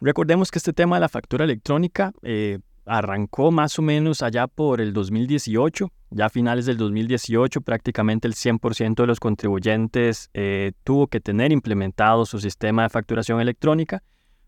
recordemos 0.00 0.50
que 0.50 0.58
este 0.58 0.72
tema 0.72 0.96
de 0.96 1.00
la 1.00 1.08
factura 1.08 1.44
electrónica 1.44 2.12
eh, 2.22 2.58
arrancó 2.86 3.50
más 3.50 3.78
o 3.78 3.82
menos 3.82 4.22
allá 4.22 4.46
por 4.46 4.80
el 4.80 4.92
2018, 4.92 5.90
ya 6.10 6.26
a 6.26 6.28
finales 6.28 6.66
del 6.66 6.76
2018 6.76 7.60
prácticamente 7.60 8.28
el 8.28 8.34
100% 8.34 8.94
de 8.94 9.06
los 9.06 9.20
contribuyentes 9.20 10.30
eh, 10.34 10.72
tuvo 10.84 11.06
que 11.08 11.20
tener 11.20 11.52
implementado 11.52 12.26
su 12.26 12.38
sistema 12.38 12.84
de 12.84 12.90
facturación 12.90 13.40
electrónica. 13.40 14.02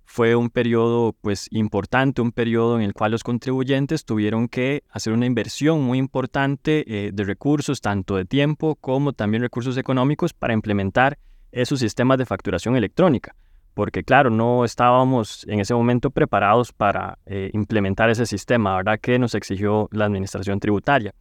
Fue 0.05 0.37
un 0.37 0.50
periodo 0.50 1.17
pues 1.21 1.49
importante, 1.50 2.23
un 2.23 2.31
periodo 2.31 2.77
en 2.77 2.83
el 2.83 2.93
cual 2.93 3.11
los 3.11 3.25
contribuyentes 3.25 4.05
tuvieron 4.05 4.47
que 4.47 4.85
hacer 4.91 5.12
una 5.12 5.27
inversión 5.27 5.82
muy 5.82 5.99
importante 5.99 6.85
eh, 6.87 7.11
de 7.12 7.25
recursos, 7.25 7.81
tanto 7.81 8.15
de 8.15 8.25
tiempo 8.25 8.77
como 8.77 9.12
también 9.12 9.43
recursos 9.43 9.77
económicos 9.77 10.32
para 10.32 10.55
implementar 10.55 11.19
esos 11.50 11.81
sistemas 11.81 12.19
de 12.19 12.27
facturación 12.27 12.77
electrónica 12.77 13.35
porque 13.76 14.05
claro, 14.05 14.31
no 14.31 14.64
estábamos 14.64 15.44
en 15.49 15.61
ese 15.61 15.75
momento 15.75 16.11
preparados 16.11 16.73
para 16.73 17.19
eh, 17.26 17.50
implementar 17.52 18.08
ese 18.08 18.25
sistema, 18.25 18.75
¿verdad? 18.75 18.99
Que 18.99 19.19
nos 19.19 19.34
exigió 19.34 19.90
la 19.93 20.06
administración 20.06 20.58
tributaria. 20.61 21.12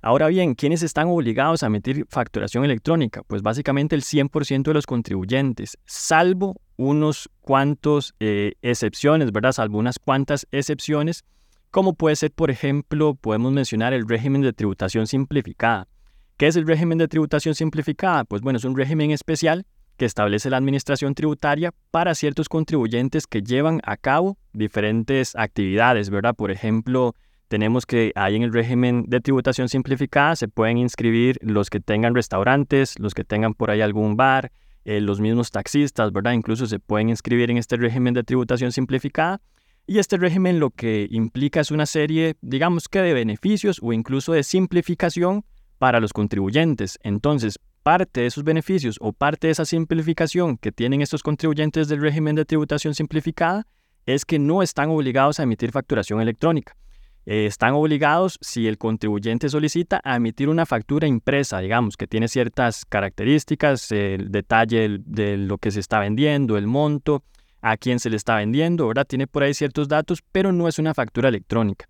Ahora 0.00 0.28
bien, 0.28 0.54
¿quiénes 0.54 0.84
están 0.84 1.08
obligados 1.08 1.64
a 1.64 1.66
emitir 1.66 2.06
facturación 2.08 2.64
electrónica? 2.64 3.24
Pues 3.24 3.42
básicamente 3.42 3.96
el 3.96 4.02
100% 4.02 4.62
de 4.62 4.74
los 4.74 4.86
contribuyentes, 4.86 5.76
salvo 5.84 6.54
unos 6.76 7.28
cuantos 7.40 8.14
eh, 8.20 8.52
excepciones, 8.62 9.32
¿verdad? 9.32 9.50
Salvo 9.50 9.78
unas 9.78 9.98
cuantas 9.98 10.46
excepciones, 10.52 11.24
como 11.72 11.94
puede 11.94 12.14
ser, 12.14 12.30
por 12.30 12.52
ejemplo, 12.52 13.16
podemos 13.16 13.52
mencionar 13.52 13.92
el 13.92 14.08
régimen 14.08 14.42
de 14.42 14.52
tributación 14.52 15.08
simplificada. 15.08 15.88
¿Qué 16.36 16.46
es 16.46 16.54
el 16.54 16.64
régimen 16.64 16.98
de 16.98 17.08
tributación 17.08 17.56
simplificada? 17.56 18.22
Pues 18.22 18.40
bueno, 18.40 18.58
es 18.58 18.64
un 18.64 18.76
régimen 18.76 19.10
especial 19.10 19.66
que 20.02 20.06
establece 20.06 20.50
la 20.50 20.56
Administración 20.56 21.14
Tributaria 21.14 21.72
para 21.92 22.16
ciertos 22.16 22.48
contribuyentes 22.48 23.28
que 23.28 23.40
llevan 23.40 23.80
a 23.84 23.96
cabo 23.96 24.36
diferentes 24.52 25.36
actividades, 25.36 26.10
¿verdad? 26.10 26.34
Por 26.34 26.50
ejemplo, 26.50 27.14
tenemos 27.46 27.86
que 27.86 28.10
ahí 28.16 28.34
en 28.34 28.42
el 28.42 28.52
régimen 28.52 29.04
de 29.06 29.20
tributación 29.20 29.68
simplificada 29.68 30.34
se 30.34 30.48
pueden 30.48 30.78
inscribir 30.78 31.38
los 31.40 31.70
que 31.70 31.78
tengan 31.78 32.16
restaurantes, 32.16 32.98
los 32.98 33.14
que 33.14 33.22
tengan 33.22 33.54
por 33.54 33.70
ahí 33.70 33.80
algún 33.80 34.16
bar, 34.16 34.50
eh, 34.84 35.00
los 35.00 35.20
mismos 35.20 35.52
taxistas, 35.52 36.10
¿verdad? 36.10 36.32
Incluso 36.32 36.66
se 36.66 36.80
pueden 36.80 37.08
inscribir 37.08 37.52
en 37.52 37.58
este 37.58 37.76
régimen 37.76 38.12
de 38.12 38.24
tributación 38.24 38.72
simplificada. 38.72 39.40
Y 39.86 40.00
este 40.00 40.16
régimen 40.16 40.58
lo 40.58 40.70
que 40.70 41.06
implica 41.12 41.60
es 41.60 41.70
una 41.70 41.86
serie, 41.86 42.34
digamos 42.40 42.88
que 42.88 43.02
de 43.02 43.14
beneficios 43.14 43.78
o 43.80 43.92
incluso 43.92 44.32
de 44.32 44.42
simplificación 44.42 45.44
para 45.78 46.00
los 46.00 46.12
contribuyentes. 46.12 46.98
Entonces, 47.04 47.60
parte 47.82 48.20
de 48.20 48.26
esos 48.26 48.44
beneficios 48.44 48.96
o 49.00 49.12
parte 49.12 49.48
de 49.48 49.52
esa 49.52 49.64
simplificación 49.64 50.56
que 50.56 50.72
tienen 50.72 51.02
estos 51.02 51.22
contribuyentes 51.22 51.88
del 51.88 52.00
régimen 52.00 52.36
de 52.36 52.44
tributación 52.44 52.94
simplificada 52.94 53.66
es 54.06 54.24
que 54.24 54.38
no 54.38 54.62
están 54.62 54.90
obligados 54.90 55.40
a 55.40 55.44
emitir 55.44 55.72
facturación 55.72 56.20
electrónica. 56.20 56.76
Eh, 57.24 57.46
están 57.46 57.74
obligados, 57.74 58.38
si 58.40 58.66
el 58.66 58.78
contribuyente 58.78 59.48
solicita, 59.48 60.00
a 60.02 60.16
emitir 60.16 60.48
una 60.48 60.66
factura 60.66 61.06
impresa, 61.06 61.60
digamos, 61.60 61.96
que 61.96 62.08
tiene 62.08 62.26
ciertas 62.26 62.84
características, 62.84 63.92
el 63.92 64.32
detalle 64.32 64.98
de 65.04 65.36
lo 65.36 65.58
que 65.58 65.70
se 65.70 65.78
está 65.78 66.00
vendiendo, 66.00 66.58
el 66.58 66.66
monto, 66.66 67.22
a 67.60 67.76
quién 67.76 68.00
se 68.00 68.10
le 68.10 68.16
está 68.16 68.36
vendiendo, 68.36 68.88
¿verdad? 68.88 69.06
Tiene 69.06 69.28
por 69.28 69.44
ahí 69.44 69.54
ciertos 69.54 69.86
datos, 69.86 70.20
pero 70.32 70.50
no 70.50 70.66
es 70.66 70.80
una 70.80 70.94
factura 70.94 71.28
electrónica. 71.28 71.88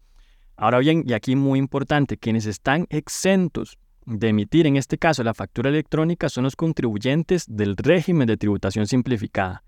Ahora 0.57 0.79
bien, 0.79 1.03
y 1.07 1.15
aquí 1.15 1.35
muy 1.35 1.59
importante, 1.59 2.19
quienes 2.19 2.45
están 2.45 2.87
exentos 2.91 3.79
de 4.07 4.29
emitir 4.29 4.67
en 4.67 4.77
este 4.77 4.99
caso 4.99 5.23
la 5.23 5.35
factura 5.35 5.71
electrónica 5.71 6.29
son 6.29 6.45
los 6.45 6.57
contribuyentes 6.57 7.45
del 7.49 7.77
régimen 7.77 8.27
de 8.27 8.37
tributación 8.37 8.87
simplificada. 8.87 9.65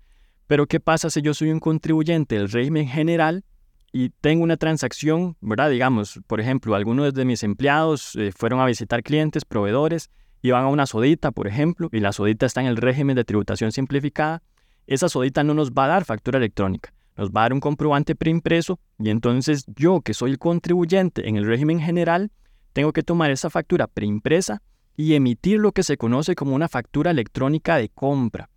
Pero 0.47 0.67
¿qué 0.67 0.79
pasa 0.79 1.09
si 1.09 1.21
yo 1.21 1.33
soy 1.33 1.51
un 1.51 1.59
contribuyente 1.59 2.35
del 2.35 2.51
régimen 2.51 2.87
general 2.87 3.43
y 3.91 4.09
tengo 4.21 4.43
una 4.43 4.57
transacción, 4.57 5.37
¿verdad? 5.41 5.69
Digamos, 5.69 6.19
por 6.27 6.41
ejemplo, 6.41 6.75
algunos 6.75 7.13
de 7.13 7.25
mis 7.25 7.43
empleados 7.43 8.15
eh, 8.15 8.31
fueron 8.35 8.59
a 8.59 8.65
visitar 8.65 9.01
clientes, 9.03 9.45
proveedores, 9.45 10.09
y 10.41 10.51
van 10.51 10.65
a 10.65 10.67
una 10.67 10.85
sodita, 10.85 11.31
por 11.31 11.47
ejemplo, 11.47 11.89
y 11.91 11.99
la 12.01 12.11
sodita 12.11 12.45
está 12.45 12.61
en 12.61 12.67
el 12.67 12.77
régimen 12.77 13.15
de 13.15 13.23
tributación 13.23 13.71
simplificada. 13.71 14.43
Esa 14.85 15.09
sodita 15.09 15.43
no 15.43 15.55
nos 15.55 15.71
va 15.71 15.85
a 15.85 15.87
dar 15.87 16.05
factura 16.05 16.37
electrónica, 16.37 16.93
nos 17.17 17.29
va 17.29 17.41
a 17.41 17.43
dar 17.45 17.53
un 17.53 17.59
comprobante 17.59 18.15
preimpreso 18.15 18.79
y 18.99 19.09
entonces 19.09 19.65
yo, 19.75 20.01
que 20.01 20.13
soy 20.13 20.31
el 20.31 20.37
contribuyente 20.37 21.27
en 21.27 21.37
el 21.37 21.47
régimen 21.47 21.79
general, 21.79 22.31
tengo 22.75 22.91
que 22.91 23.03
tomar 23.03 23.31
esa 23.31 23.49
factura 23.49 23.87
preimpresa 23.87 24.61
y 24.97 25.13
emitir 25.13 25.61
lo 25.61 25.71
que 25.71 25.81
se 25.81 25.95
conoce 25.95 26.35
como 26.35 26.53
una 26.53 26.67
factura 26.67 27.11
electrónica 27.11 27.77
de 27.77 27.87
compra, 27.87 28.49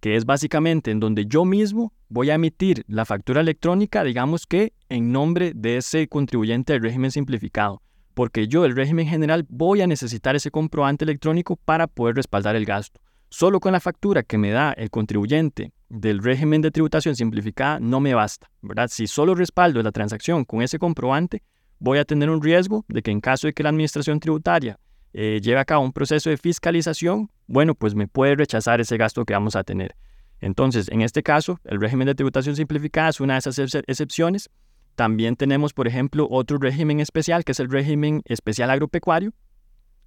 que 0.00 0.16
es 0.16 0.24
básicamente 0.24 0.90
en 0.90 1.00
donde 1.00 1.26
yo 1.26 1.44
mismo 1.44 1.92
voy 2.08 2.30
a 2.30 2.36
emitir 2.36 2.82
la 2.88 3.04
factura 3.04 3.42
electrónica, 3.42 4.04
digamos 4.04 4.46
que 4.46 4.72
en 4.88 5.12
nombre 5.12 5.52
de 5.54 5.76
ese 5.76 6.08
contribuyente 6.08 6.72
del 6.72 6.82
régimen 6.82 7.10
simplificado, 7.10 7.82
porque 8.14 8.48
yo, 8.48 8.64
el 8.64 8.74
régimen 8.74 9.06
general, 9.06 9.44
voy 9.50 9.82
a 9.82 9.86
necesitar 9.86 10.34
ese 10.34 10.50
comprobante 10.50 11.04
electrónico 11.04 11.56
para 11.56 11.86
poder 11.86 12.16
respaldar 12.16 12.56
el 12.56 12.64
gasto. 12.64 13.02
Solo 13.28 13.60
con 13.60 13.72
la 13.72 13.80
factura 13.80 14.22
que 14.22 14.38
me 14.38 14.50
da 14.50 14.72
el 14.72 14.88
contribuyente 14.88 15.72
del 15.90 16.22
régimen 16.22 16.62
de 16.62 16.70
tributación 16.70 17.14
simplificada 17.14 17.80
no 17.80 18.00
me 18.00 18.14
basta, 18.14 18.50
¿verdad? 18.62 18.88
Si 18.90 19.06
solo 19.06 19.34
respaldo 19.34 19.82
la 19.82 19.92
transacción 19.92 20.46
con 20.46 20.62
ese 20.62 20.78
comprobante, 20.78 21.42
voy 21.78 21.98
a 21.98 22.04
tener 22.04 22.30
un 22.30 22.42
riesgo 22.42 22.84
de 22.88 23.02
que 23.02 23.10
en 23.10 23.20
caso 23.20 23.46
de 23.46 23.52
que 23.52 23.62
la 23.62 23.68
administración 23.70 24.20
tributaria 24.20 24.78
eh, 25.12 25.40
lleve 25.42 25.60
a 25.60 25.64
cabo 25.64 25.84
un 25.84 25.92
proceso 25.92 26.30
de 26.30 26.36
fiscalización, 26.36 27.30
bueno, 27.46 27.74
pues 27.74 27.94
me 27.94 28.08
puede 28.08 28.36
rechazar 28.36 28.80
ese 28.80 28.96
gasto 28.96 29.24
que 29.24 29.32
vamos 29.32 29.56
a 29.56 29.64
tener. 29.64 29.96
Entonces, 30.40 30.88
en 30.90 31.00
este 31.00 31.22
caso, 31.22 31.58
el 31.64 31.80
régimen 31.80 32.06
de 32.06 32.14
tributación 32.14 32.54
simplificada 32.54 33.08
es 33.08 33.20
una 33.20 33.34
de 33.34 33.38
esas 33.38 33.58
excepciones. 33.58 34.50
También 34.94 35.36
tenemos, 35.36 35.72
por 35.72 35.88
ejemplo, 35.88 36.28
otro 36.30 36.58
régimen 36.58 37.00
especial, 37.00 37.44
que 37.44 37.52
es 37.52 37.60
el 37.60 37.70
régimen 37.70 38.22
especial 38.24 38.70
agropecuario, 38.70 39.32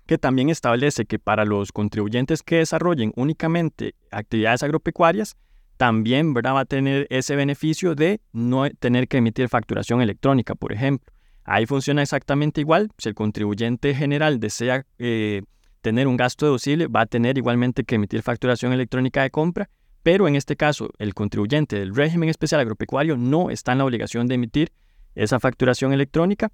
que 0.06 0.18
también 0.18 0.50
establece 0.50 1.06
que 1.06 1.20
para 1.20 1.46
los 1.46 1.72
contribuyentes 1.72 2.44
que 2.44 2.58
desarrollen 2.58 3.12
únicamente 3.16 3.96
actividades 4.12 4.64
agropecuarias, 4.64 5.36
también 5.78 6.34
va 6.36 6.60
a 6.60 6.66
tener 6.66 7.08
ese 7.10 7.36
beneficio 7.36 7.96
de 7.96 8.22
no 8.34 8.70
tener 8.70 9.08
que 9.08 9.18
emitir 9.18 9.50
facturación 9.50 10.02
electrónica, 10.02 10.54
por 10.54 10.74
ejemplo. 10.74 11.12
Ahí 11.44 11.66
funciona 11.66 12.02
exactamente 12.02 12.62
igual. 12.62 12.92
Si 12.98 13.10
el 13.10 13.16
contribuyente 13.16 13.96
general 13.96 14.40
desea 14.40 14.86
eh, 15.00 15.42
tener 15.82 16.08
un 16.08 16.18
gasto 16.18 16.46
deducible, 16.46 16.88
va 16.88 17.02
a 17.02 17.06
tener 17.06 17.38
igualmente 17.38 17.84
que 17.84 17.96
emitir 17.96 18.22
facturación 18.22 18.74
electrónica 18.74 19.24
de 19.24 19.32
compra, 19.32 19.70
pero 20.04 20.28
en 20.28 20.36
este 20.36 20.56
caso 20.56 20.90
el 21.00 21.14
contribuyente 21.14 21.78
del 21.78 21.96
régimen 21.96 22.30
especial 22.30 22.62
agropecuario 22.62 23.18
no 23.18 23.50
está 23.50 23.72
en 23.72 23.80
la 23.80 23.86
obligación 23.86 24.28
de 24.28 24.36
emitir 24.36 24.72
esa 25.16 25.40
facturación 25.40 25.94
electrónica. 25.94 26.52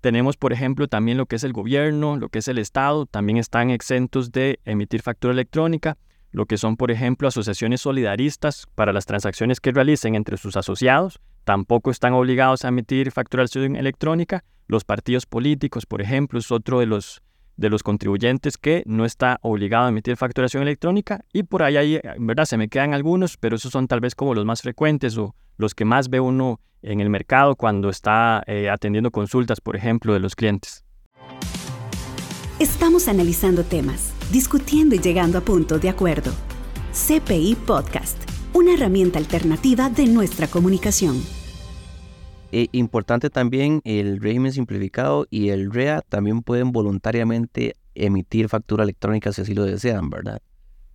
Tenemos, 0.00 0.36
por 0.36 0.52
ejemplo, 0.52 0.88
también 0.88 1.16
lo 1.16 1.26
que 1.26 1.36
es 1.36 1.44
el 1.44 1.52
gobierno, 1.52 2.16
lo 2.16 2.28
que 2.28 2.40
es 2.40 2.48
el 2.48 2.58
Estado, 2.58 3.06
también 3.06 3.36
están 3.36 3.70
exentos 3.70 4.32
de 4.32 4.58
emitir 4.64 5.00
factura 5.00 5.32
electrónica, 5.32 5.96
lo 6.32 6.46
que 6.46 6.56
son, 6.56 6.76
por 6.76 6.90
ejemplo, 6.90 7.28
asociaciones 7.28 7.82
solidaristas 7.82 8.66
para 8.74 8.92
las 8.92 9.06
transacciones 9.06 9.60
que 9.60 9.70
realicen 9.70 10.14
entre 10.16 10.38
sus 10.38 10.56
asociados, 10.56 11.20
tampoco 11.44 11.90
están 11.90 12.12
obligados 12.12 12.64
a 12.64 12.68
emitir 12.68 13.10
facturación 13.10 13.76
electrónica. 13.76 14.44
Los 14.66 14.84
partidos 14.84 15.26
políticos, 15.26 15.86
por 15.86 16.00
ejemplo, 16.00 16.38
es 16.38 16.50
otro 16.50 16.80
de 16.80 16.86
los, 16.86 17.22
de 17.56 17.70
los 17.70 17.82
contribuyentes 17.82 18.58
que 18.58 18.82
no 18.86 19.04
está 19.04 19.38
obligado 19.42 19.86
a 19.86 19.88
emitir 19.88 20.16
facturación 20.16 20.62
electrónica. 20.62 21.24
Y 21.32 21.42
por 21.44 21.62
ahí, 21.62 22.00
en 22.02 22.26
verdad, 22.26 22.44
se 22.44 22.56
me 22.56 22.68
quedan 22.68 22.94
algunos, 22.94 23.36
pero 23.36 23.56
esos 23.56 23.72
son 23.72 23.88
tal 23.88 24.00
vez 24.00 24.14
como 24.14 24.34
los 24.34 24.44
más 24.44 24.62
frecuentes 24.62 25.16
o 25.18 25.34
los 25.56 25.74
que 25.74 25.84
más 25.84 26.08
ve 26.08 26.20
uno 26.20 26.60
en 26.82 27.00
el 27.00 27.10
mercado 27.10 27.54
cuando 27.56 27.90
está 27.90 28.42
eh, 28.46 28.68
atendiendo 28.70 29.10
consultas, 29.10 29.60
por 29.60 29.76
ejemplo, 29.76 30.12
de 30.12 30.20
los 30.20 30.34
clientes. 30.34 30.84
Estamos 32.58 33.08
analizando 33.08 33.64
temas, 33.64 34.12
discutiendo 34.30 34.94
y 34.94 34.98
llegando 34.98 35.38
a 35.38 35.40
punto 35.40 35.78
de 35.78 35.88
acuerdo. 35.88 36.32
CPI 36.92 37.56
Podcast 37.66 38.31
una 38.54 38.74
herramienta 38.74 39.18
alternativa 39.18 39.88
de 39.88 40.06
nuestra 40.06 40.46
comunicación. 40.46 41.22
E 42.52 42.68
importante 42.72 43.30
también 43.30 43.80
el 43.84 44.20
régimen 44.20 44.52
simplificado 44.52 45.26
y 45.30 45.48
el 45.48 45.72
REA 45.72 46.02
también 46.02 46.42
pueden 46.42 46.70
voluntariamente 46.70 47.76
emitir 47.94 48.48
factura 48.48 48.84
electrónica 48.84 49.32
si 49.32 49.40
así 49.40 49.54
lo 49.54 49.64
desean, 49.64 50.10
¿verdad? 50.10 50.42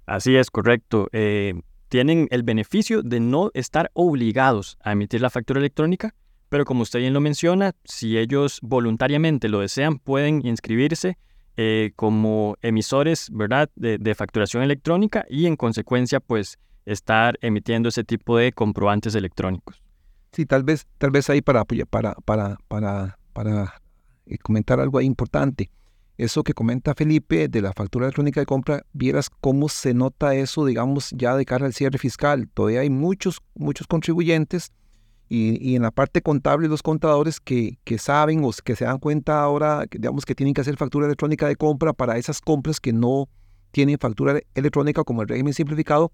Así 0.05 0.35
es, 0.35 0.51
correcto. 0.51 1.09
Eh, 1.13 1.55
tienen 1.89 2.27
el 2.29 2.43
beneficio 2.43 3.01
de 3.01 3.19
no 3.19 3.49
estar 3.55 3.89
obligados 3.93 4.77
a 4.81 4.91
emitir 4.91 5.21
la 5.21 5.31
factura 5.31 5.59
electrónica, 5.59 6.13
pero 6.49 6.63
como 6.63 6.83
usted 6.83 6.99
bien 6.99 7.13
lo 7.13 7.21
menciona, 7.21 7.73
si 7.83 8.17
ellos 8.17 8.59
voluntariamente 8.61 9.49
lo 9.49 9.61
desean, 9.61 9.97
pueden 9.97 10.45
inscribirse 10.45 11.17
eh, 11.57 11.91
como 11.95 12.55
emisores, 12.61 13.29
¿verdad?, 13.31 13.71
de, 13.75 13.97
de 13.97 14.15
facturación 14.15 14.61
electrónica 14.61 15.25
y 15.27 15.47
en 15.47 15.55
consecuencia, 15.55 16.19
pues, 16.19 16.59
estar 16.87 17.37
emitiendo 17.41 17.89
ese 17.89 18.03
tipo 18.03 18.37
de 18.37 18.53
comprobantes 18.53 19.13
electrónicos. 19.13 19.83
Sí, 20.31 20.45
tal 20.45 20.63
vez, 20.63 20.87
tal 20.97 21.11
vez 21.11 21.29
ahí 21.29 21.41
para, 21.41 21.65
para, 21.65 22.15
para, 22.15 22.57
para, 22.67 23.19
para 23.33 23.81
eh, 24.25 24.37
comentar 24.37 24.79
algo 24.79 25.01
importante. 25.01 25.69
Eso 26.17 26.43
que 26.43 26.53
comenta 26.53 26.95
Felipe 26.95 27.47
de 27.47 27.61
la 27.61 27.73
factura 27.73 28.05
electrónica 28.05 28.39
de 28.39 28.45
compra, 28.45 28.83
vieras 28.93 29.29
cómo 29.29 29.69
se 29.69 29.93
nota 29.93 30.33
eso, 30.33 30.65
digamos, 30.65 31.11
ya 31.11 31.35
de 31.35 31.45
cara 31.45 31.65
al 31.65 31.73
cierre 31.73 31.99
fiscal. 31.99 32.49
Todavía 32.53 32.79
hay 32.79 32.89
muchos, 32.89 33.41
muchos 33.53 33.85
contribuyentes 33.85 34.71
y, 35.29 35.61
y 35.61 35.75
en 35.75 35.81
la 35.81 35.91
parte 35.91 36.21
contable 36.21 36.69
los 36.69 36.81
contadores 36.81 37.39
que, 37.41 37.77
que, 37.83 37.97
saben 37.97 38.43
o 38.45 38.51
que 38.63 38.75
se 38.75 38.85
dan 38.85 38.97
cuenta 38.97 39.41
ahora, 39.41 39.85
digamos, 39.91 40.25
que 40.25 40.35
tienen 40.35 40.53
que 40.53 40.61
hacer 40.61 40.77
factura 40.77 41.05
electrónica 41.05 41.47
de 41.47 41.57
compra 41.57 41.91
para 41.91 42.17
esas 42.17 42.39
compras 42.39 42.79
que 42.79 42.93
no 42.93 43.27
tienen 43.71 43.97
factura 43.99 44.39
electrónica 44.55 45.03
como 45.03 45.21
el 45.21 45.27
régimen 45.27 45.53
simplificado 45.53 46.13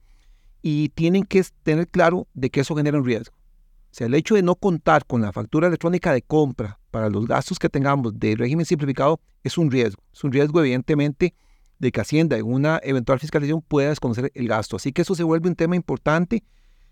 y 0.63 0.89
tienen 0.89 1.23
que 1.23 1.43
tener 1.61 1.87
claro 1.89 2.25
de 2.33 2.49
que 2.49 2.61
eso 2.61 2.75
genera 2.75 2.97
un 2.97 3.05
riesgo. 3.05 3.35
O 3.35 3.95
sea, 3.95 4.07
el 4.07 4.15
hecho 4.15 4.33
de 4.33 4.41
no 4.41 4.55
contar 4.55 5.05
con 5.05 5.21
la 5.21 5.31
factura 5.31 5.67
electrónica 5.67 6.11
de 6.11 6.23
compra 6.23 6.79
para 6.89 7.09
los 7.09 7.27
gastos 7.27 7.59
que 7.59 7.69
tengamos 7.69 8.17
de 8.17 8.35
régimen 8.35 8.65
simplificado 8.65 9.19
es 9.43 9.57
un 9.59 9.69
riesgo. 9.69 10.01
Es 10.11 10.23
un 10.23 10.31
riesgo, 10.31 10.61
evidentemente, 10.61 11.35
de 11.77 11.91
que 11.91 12.01
Hacienda 12.01 12.37
en 12.37 12.45
una 12.45 12.79
eventual 12.81 13.19
fiscalización 13.19 13.61
pueda 13.61 13.89
desconocer 13.89 14.31
el 14.33 14.47
gasto. 14.47 14.77
Así 14.77 14.93
que 14.93 15.03
eso 15.03 15.13
se 15.15 15.23
vuelve 15.23 15.49
un 15.49 15.55
tema 15.55 15.75
importante, 15.75 16.43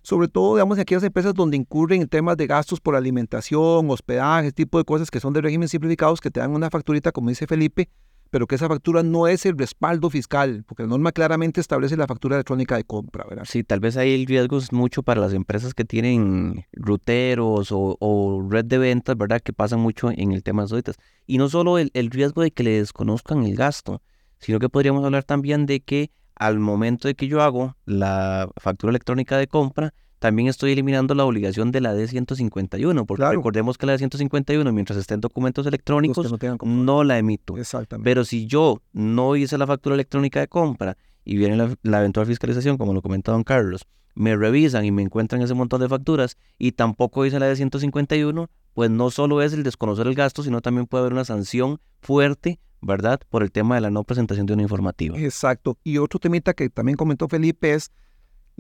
sobre 0.04 0.28
todo, 0.28 0.56
digamos, 0.56 0.78
en 0.78 0.82
aquellas 0.82 1.04
empresas 1.04 1.34
donde 1.34 1.56
incurren 1.56 2.02
en 2.02 2.08
temas 2.10 2.36
de 2.36 2.48
gastos 2.48 2.82
por 2.82 2.96
alimentación, 2.96 3.90
hospedaje, 3.90 4.52
tipo 4.52 4.78
de 4.78 4.84
cosas 4.84 5.10
que 5.10 5.22
son 5.22 5.32
de 5.32 5.42
régimen 5.42 5.70
simplificados, 5.70 6.20
que 6.20 6.30
te 6.30 6.42
dan 6.42 6.52
una 6.52 6.70
facturita, 6.70 7.14
como 7.14 7.30
dice 7.30 7.48
Felipe, 7.48 7.90
pero 8.32 8.48
que 8.48 8.56
esa 8.56 8.70
factura 8.70 9.04
no 9.04 9.28
es 9.28 9.46
el 9.46 9.58
respaldo 9.58 10.10
fiscal, 10.10 10.64
porque 10.66 10.84
la 10.84 10.90
norma 10.90 11.12
claramente 11.12 11.60
establece 11.60 11.98
la 11.98 12.08
factura 12.08 12.38
electrónica 12.38 12.78
de 12.78 12.86
compra, 12.86 13.26
¿verdad? 13.30 13.44
Sí, 13.46 13.64
tal 13.64 13.82
vez 13.82 13.98
ahí 13.98 14.14
el 14.16 14.26
riesgo 14.26 14.58
es 14.58 14.72
mucho 14.72 15.04
para 15.04 15.20
las 15.20 15.34
empresas 15.34 15.74
que 15.74 15.84
tienen 15.84 16.66
ruteros 16.72 17.70
o, 17.72 18.48
red 18.50 18.66
de 18.66 18.78
ventas, 18.78 19.18
¿verdad? 19.18 19.42
Que 19.42 19.52
pasan 19.52 19.82
mucho 19.82 20.10
en 20.10 20.32
el 20.32 20.44
tema 20.44 20.66
de 20.66 20.82
las 20.86 20.96
Y 21.28 21.38
no 21.38 21.50
solo 21.50 21.78
el, 21.78 21.92
el 21.94 22.10
riesgo 22.10 22.42
de 22.42 22.52
que 22.52 22.64
le 22.64 22.72
desconozcan 22.72 23.44
el 23.44 23.56
gasto, 23.56 24.02
sino 24.40 24.60
que 24.60 24.70
podríamos 24.70 25.04
hablar 25.04 25.26
también 25.26 25.66
de 25.66 25.82
que 25.82 26.10
al 26.36 26.58
momento 26.58 27.10
de 27.10 27.16
que 27.16 27.28
yo 27.28 27.42
hago 27.42 27.76
la 27.86 28.50
factura 28.58 28.92
electrónica 28.92 29.38
de 29.38 29.48
compra, 29.48 29.94
también 30.22 30.50
estoy 30.50 30.74
eliminando 30.74 31.16
la 31.16 31.26
obligación 31.26 31.72
de 31.72 31.82
la 31.82 31.96
D151, 31.96 33.08
porque 33.08 33.26
recordemos 33.26 33.80
que 33.80 33.88
la 33.88 33.96
D151, 33.96 34.72
mientras 34.72 35.00
esté 35.00 35.16
en 35.16 35.20
documentos 35.20 35.66
electrónicos, 35.66 36.32
no, 36.64 37.04
la 37.04 37.18
emito. 37.18 37.58
Exactamente. 37.58 38.08
Pero 38.08 38.24
si 38.24 38.46
yo 38.46 38.84
no 38.94 39.36
hice 39.36 39.58
la 39.58 39.66
factura 39.66 39.96
electrónica 39.96 40.40
de 40.40 40.48
compra 40.48 40.96
y 41.26 41.38
viene 41.38 41.58
la, 41.82 42.00
eventual 42.00 42.28
fiscalización, 42.28 42.78
como 42.78 42.94
lo 42.94 43.02
comentó 43.02 43.32
don 43.32 43.44
Carlos, 43.44 43.88
me 44.14 44.36
revisan 44.36 44.86
y 44.86 44.92
me 44.92 45.02
encuentran 45.02 45.42
ese 45.42 45.56
montón 45.56 45.82
de 45.82 45.90
facturas 45.90 46.38
y 46.60 46.74
tampoco 46.74 47.26
hice 47.26 47.40
la 47.40 47.52
D151, 47.52 48.48
pues 48.76 48.92
no 48.92 49.10
solo 49.10 49.42
es 49.42 49.54
el 49.54 49.64
desconocer 49.64 50.06
el 50.06 50.14
gasto, 50.14 50.44
sino 50.44 50.62
también 50.62 50.86
puede 50.86 51.02
haber 51.02 51.14
una 51.14 51.26
sanción 51.26 51.80
fuerte 52.00 52.60
¿verdad? 52.84 53.22
Por 53.30 53.44
el 53.44 53.52
tema 53.52 53.76
de 53.76 53.82
la 53.82 53.92
no 53.92 54.04
presentación 54.04 54.48
de 54.48 54.54
una 54.54 54.64
informativa. 54.64 55.16
Exacto. 55.20 55.78
Y 55.84 56.00
otro 56.00 56.20
temita 56.20 56.56
que 56.56 56.68
también 56.70 56.96
comentó 56.96 57.28
Felipe 57.28 57.76
es 57.76 57.92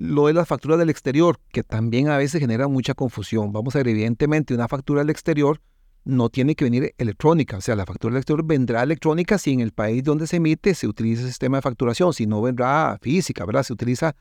lo 0.01 0.25
de 0.25 0.33
las 0.33 0.47
facturas 0.47 0.79
del 0.79 0.89
exterior, 0.89 1.37
que 1.51 1.61
también 1.61 2.09
a 2.09 2.17
veces 2.17 2.41
genera 2.41 2.67
mucha 2.67 2.95
confusión. 2.95 3.53
Vamos 3.53 3.75
a 3.75 3.79
ver, 3.79 3.89
evidentemente, 3.89 4.55
una 4.55 4.67
factura 4.67 5.01
del 5.01 5.11
exterior 5.11 5.61
no 6.05 6.29
tiene 6.29 6.55
que 6.55 6.65
venir 6.65 6.95
electrónica. 6.97 7.57
O 7.57 7.61
sea, 7.61 7.75
la 7.75 7.85
factura 7.85 8.13
del 8.13 8.21
exterior 8.21 8.43
vendrá 8.43 8.81
electrónica 8.81 9.37
si 9.37 9.51
en 9.51 9.59
el 9.59 9.73
país 9.73 10.03
donde 10.03 10.25
se 10.25 10.37
emite 10.37 10.73
se 10.73 10.87
utiliza 10.87 11.21
el 11.21 11.27
sistema 11.27 11.59
de 11.59 11.61
facturación. 11.61 12.15
Si 12.15 12.25
no, 12.25 12.41
vendrá 12.41 12.97
física, 12.99 13.45
¿verdad? 13.45 13.61
Se 13.61 13.73
utiliza 13.73 14.15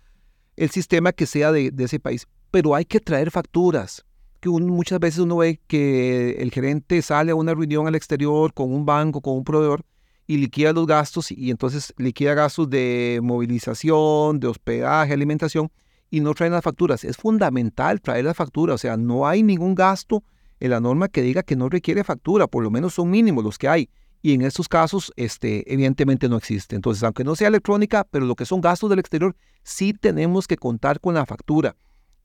el 0.54 0.68
sistema 0.68 1.12
que 1.12 1.24
sea 1.24 1.50
de, 1.50 1.72
ese 1.78 1.98
país. 1.98 2.26
Pero 2.50 2.74
hay 2.74 2.84
que 2.84 3.00
traer 3.00 3.30
facturas. 3.30 4.04
Que 4.40 4.50
muchas 4.50 5.00
veces 5.00 5.20
uno 5.20 5.38
ve 5.38 5.60
que 5.66 6.32
el 6.40 6.50
gerente 6.50 7.00
sale 7.00 7.32
a 7.32 7.34
una 7.34 7.54
reunión 7.54 7.86
al 7.86 7.94
exterior 7.94 8.52
con 8.52 8.70
un 8.70 8.84
banco, 8.84 9.22
con 9.22 9.34
un 9.34 9.44
proveedor, 9.44 9.80
y 10.30 10.36
liquida 10.36 10.72
los 10.72 10.86
gastos 10.86 11.32
y 11.32 11.50
entonces 11.50 11.92
liquida 11.96 12.34
gastos 12.34 12.70
de 12.70 13.18
movilización, 13.20 14.38
de 14.38 14.46
hospedaje, 14.46 15.12
alimentación 15.12 15.72
y 16.08 16.20
no 16.20 16.34
traen 16.34 16.52
las 16.52 16.62
facturas. 16.62 17.02
Es 17.02 17.16
fundamental 17.16 18.00
traer 18.00 18.26
las 18.26 18.36
facturas, 18.36 18.76
o 18.76 18.78
sea, 18.78 18.96
no 18.96 19.26
hay 19.26 19.42
ningún 19.42 19.74
gasto 19.74 20.22
en 20.60 20.70
la 20.70 20.78
norma 20.78 21.08
que 21.08 21.22
diga 21.22 21.42
que 21.42 21.56
no 21.56 21.68
requiere 21.68 22.04
factura, 22.04 22.46
por 22.46 22.62
lo 22.62 22.70
menos 22.70 22.94
son 22.94 23.10
mínimos 23.10 23.42
los 23.42 23.58
que 23.58 23.66
hay. 23.66 23.90
Y 24.22 24.32
en 24.32 24.42
estos 24.42 24.68
casos, 24.68 25.12
este, 25.16 25.64
evidentemente 25.74 26.28
no 26.28 26.36
existe. 26.36 26.76
Entonces, 26.76 27.02
aunque 27.02 27.24
no 27.24 27.34
sea 27.34 27.48
electrónica, 27.48 28.06
pero 28.08 28.24
lo 28.24 28.36
que 28.36 28.44
son 28.44 28.60
gastos 28.60 28.88
del 28.88 29.00
exterior, 29.00 29.34
sí 29.64 29.94
tenemos 29.94 30.46
que 30.46 30.56
contar 30.56 31.00
con 31.00 31.14
la 31.14 31.26
factura. 31.26 31.74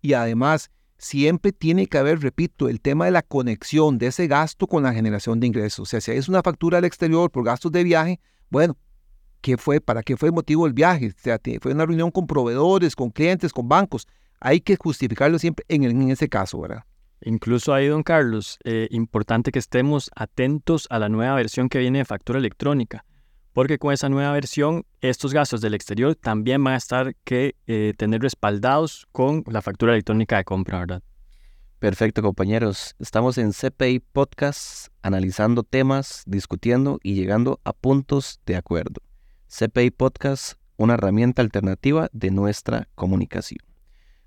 Y 0.04 0.14
además, 0.14 0.70
siempre 0.98 1.52
tiene 1.52 1.88
que 1.88 1.98
haber, 1.98 2.20
repito, 2.20 2.70
el 2.70 2.82
tema 2.82 3.06
de 3.06 3.12
la 3.12 3.22
conexión 3.22 3.98
de 3.98 4.08
ese 4.08 4.28
gasto 4.28 4.68
con 4.68 4.84
la 4.84 4.94
generación 4.94 5.40
de 5.40 5.48
ingresos. 5.48 5.80
O 5.80 5.86
sea, 5.86 6.02
si 6.02 6.12
es 6.12 6.30
una 6.30 6.42
factura 6.42 6.78
al 6.78 6.86
exterior 6.86 7.32
por 7.32 7.44
gastos 7.44 7.72
de 7.72 7.84
viaje, 7.84 8.20
bueno, 8.50 8.78
¿qué 9.42 9.58
fue? 9.58 9.82
¿Para 9.82 10.04
qué 10.04 10.18
fue 10.18 10.30
el 10.30 10.34
motivo 10.34 10.66
del 10.66 10.74
viaje? 10.74 11.10
O 11.10 11.22
sea, 11.22 11.40
fue 11.62 11.74
una 11.74 11.86
reunión 11.86 12.12
con 12.12 12.28
proveedores, 12.28 12.96
con 12.96 13.10
clientes, 13.10 13.52
con 13.52 13.68
bancos. 13.68 14.08
Hay 14.40 14.62
que 14.62 14.76
justificarlo 14.76 15.40
siempre 15.40 15.66
en, 15.68 16.10
ese 16.10 16.30
caso, 16.30 16.60
¿verdad? 16.62 16.84
Incluso 17.22 17.74
ahí, 17.74 17.88
don 17.88 18.04
Carlos, 18.04 18.60
eh, 18.64 18.88
importante 18.92 19.52
que 19.52 19.60
estemos 19.60 20.12
atentos 20.16 20.88
a 20.90 21.00
la 21.00 21.10
nueva 21.10 21.36
versión 21.36 21.70
que 21.70 21.80
viene 21.80 22.00
de 22.00 22.06
factura 22.06 22.40
electrónica, 22.40 23.06
porque 23.56 23.80
con 23.80 23.94
esa 23.94 24.10
nueva 24.10 24.34
versión 24.34 24.86
estos 25.00 25.34
gastos 25.34 25.62
del 25.62 25.74
exterior 25.74 26.14
también 26.14 26.62
van 26.62 26.74
a 26.74 26.78
estar 26.78 27.16
que 27.24 27.56
eh, 27.68 27.94
tener 27.98 28.22
respaldados 28.22 29.08
con 29.14 29.46
la 29.48 29.62
factura 29.62 29.94
electrónica 29.94 30.36
de 30.36 30.44
compra, 30.44 30.80
¿verdad? 30.80 31.02
Perfecto, 31.80 32.22
compañeros. 32.22 32.96
Estamos 33.00 33.38
en 33.38 33.54
CPI 33.54 34.00
Podcast 34.12 34.90
analizando 35.04 35.64
temas, 35.64 36.24
discutiendo 36.26 37.00
y 37.02 37.14
llegando 37.14 37.62
a 37.64 37.72
puntos 37.72 38.42
de 38.46 38.58
acuerdo. 38.58 39.02
CPI 39.48 39.92
Podcast, 39.92 40.60
una 40.76 40.96
herramienta 40.96 41.42
alternativa 41.42 42.10
de 42.12 42.32
nuestra 42.32 42.90
comunicación 42.96 43.60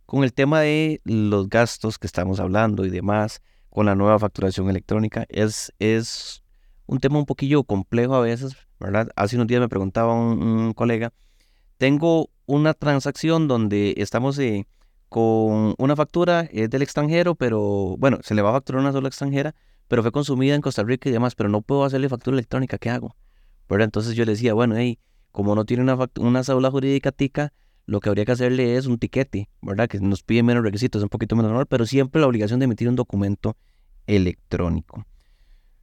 con 0.06 0.24
el 0.24 0.32
tema 0.32 0.62
de 0.62 1.02
los 1.04 1.50
gastos 1.50 1.98
que 1.98 2.06
estamos 2.06 2.40
hablando 2.40 2.86
y 2.86 2.88
demás, 2.88 3.42
con 3.68 3.84
la 3.84 3.94
nueva 3.94 4.18
facturación 4.18 4.70
electrónica, 4.70 5.26
es, 5.28 5.70
es 5.78 6.42
un 6.86 6.98
tema 6.98 7.18
un 7.18 7.26
poquillo 7.26 7.62
complejo 7.62 8.14
a 8.14 8.22
veces, 8.22 8.56
¿verdad? 8.80 9.08
Hace 9.16 9.36
unos 9.36 9.48
días 9.48 9.60
me 9.60 9.68
preguntaba 9.68 10.14
un, 10.14 10.72
colega, 10.74 11.12
tengo 11.76 12.30
una 12.46 12.74
transacción 12.74 13.48
donde 13.48 13.94
estamos 13.98 14.38
eh, 14.38 14.66
con 15.08 15.74
una 15.78 15.96
factura, 15.96 16.48
es 16.52 16.70
del 16.70 16.82
extranjero, 16.82 17.34
pero 17.34 17.96
bueno, 17.98 18.18
se 18.22 18.34
le 18.34 18.42
va 18.42 18.50
a 18.50 18.54
facturar 18.54 18.82
una 18.82 18.92
sola 18.92 19.08
extranjera, 19.08 19.54
pero 19.88 20.02
fue 20.02 20.12
consumida 20.12 20.54
en 20.54 20.60
Costa 20.60 20.82
Rica 20.82 21.08
y 21.08 21.12
demás, 21.12 21.34
pero 21.34 21.48
no 21.48 21.62
puedo 21.62 21.84
hacerle 21.84 22.08
factura 22.08 22.34
electrónica, 22.34 22.78
¿qué 22.78 22.90
hago? 22.90 23.16
¿Verdad? 23.68 23.86
Entonces 23.86 24.14
yo 24.14 24.24
le 24.24 24.32
decía, 24.32 24.54
bueno, 24.54 24.76
hey, 24.76 24.98
como 25.32 25.54
no 25.54 25.64
tiene 25.64 25.82
una, 25.82 25.96
una 26.16 26.70
jurídica 26.70 27.12
tica, 27.12 27.52
lo 27.86 28.00
que 28.00 28.10
habría 28.10 28.26
que 28.26 28.32
hacerle 28.32 28.76
es 28.76 28.86
un 28.86 28.98
tiquete, 28.98 29.48
¿verdad? 29.62 29.88
Que 29.88 29.98
nos 29.98 30.22
pide 30.22 30.42
menos 30.42 30.62
requisitos, 30.62 31.02
un 31.02 31.08
poquito 31.08 31.36
menos 31.36 31.50
normal, 31.50 31.66
pero 31.66 31.86
siempre 31.86 32.20
la 32.20 32.26
obligación 32.26 32.60
de 32.60 32.64
emitir 32.64 32.86
un 32.88 32.96
documento 32.96 33.56
electrónico. 34.06 35.06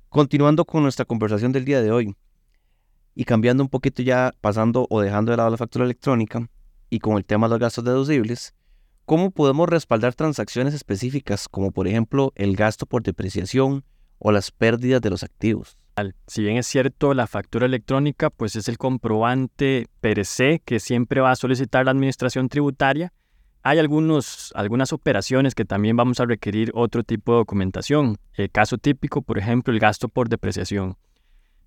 Continuando 0.09 0.65
con 0.65 0.83
nuestra 0.83 1.05
conversación 1.05 1.51
del 1.51 1.65
día 1.65 1.81
de 1.81 1.91
hoy 1.91 2.15
y 3.15 3.23
cambiando 3.23 3.63
un 3.63 3.69
poquito 3.69 4.03
ya, 4.03 4.33
pasando 4.41 4.85
o 4.89 5.01
dejando 5.01 5.31
de 5.31 5.37
lado 5.37 5.49
la 5.49 5.57
factura 5.57 5.85
electrónica 5.85 6.47
y 6.89 6.99
con 6.99 7.17
el 7.17 7.25
tema 7.25 7.47
de 7.47 7.51
los 7.51 7.59
gastos 7.59 7.85
deducibles, 7.85 8.53
¿cómo 9.05 9.31
podemos 9.31 9.69
respaldar 9.69 10.13
transacciones 10.13 10.73
específicas 10.73 11.47
como 11.47 11.71
por 11.71 11.87
ejemplo 11.87 12.33
el 12.35 12.55
gasto 12.55 12.85
por 12.85 13.01
depreciación 13.01 13.85
o 14.19 14.31
las 14.31 14.51
pérdidas 14.51 15.01
de 15.01 15.09
los 15.09 15.23
activos? 15.23 15.77
Si 16.27 16.41
bien 16.41 16.57
es 16.57 16.67
cierto, 16.67 17.13
la 17.13 17.25
factura 17.25 17.65
electrónica 17.65 18.29
pues 18.29 18.57
es 18.57 18.67
el 18.67 18.77
comprobante 18.77 19.87
per 20.01 20.21
que 20.65 20.79
siempre 20.81 21.21
va 21.21 21.31
a 21.31 21.35
solicitar 21.37 21.85
la 21.85 21.91
administración 21.91 22.49
tributaria. 22.49 23.13
Hay 23.63 23.79
algunos, 23.79 24.51
algunas 24.55 24.91
operaciones 24.91 25.55
que 25.55 25.63
también 25.63 25.95
vamos 25.95 26.19
a 26.19 26.25
requerir 26.25 26.69
otro 26.75 27.03
tipo 27.03 27.31
de 27.31 27.37
documentación. 27.39 28.17
El 28.33 28.51
caso 28.51 28.77
típico, 28.77 29.21
por 29.21 29.39
ejemplo, 29.39 29.73
el 29.73 29.79
gasto 29.79 30.09
por 30.09 30.27
depreciación. 30.27 30.97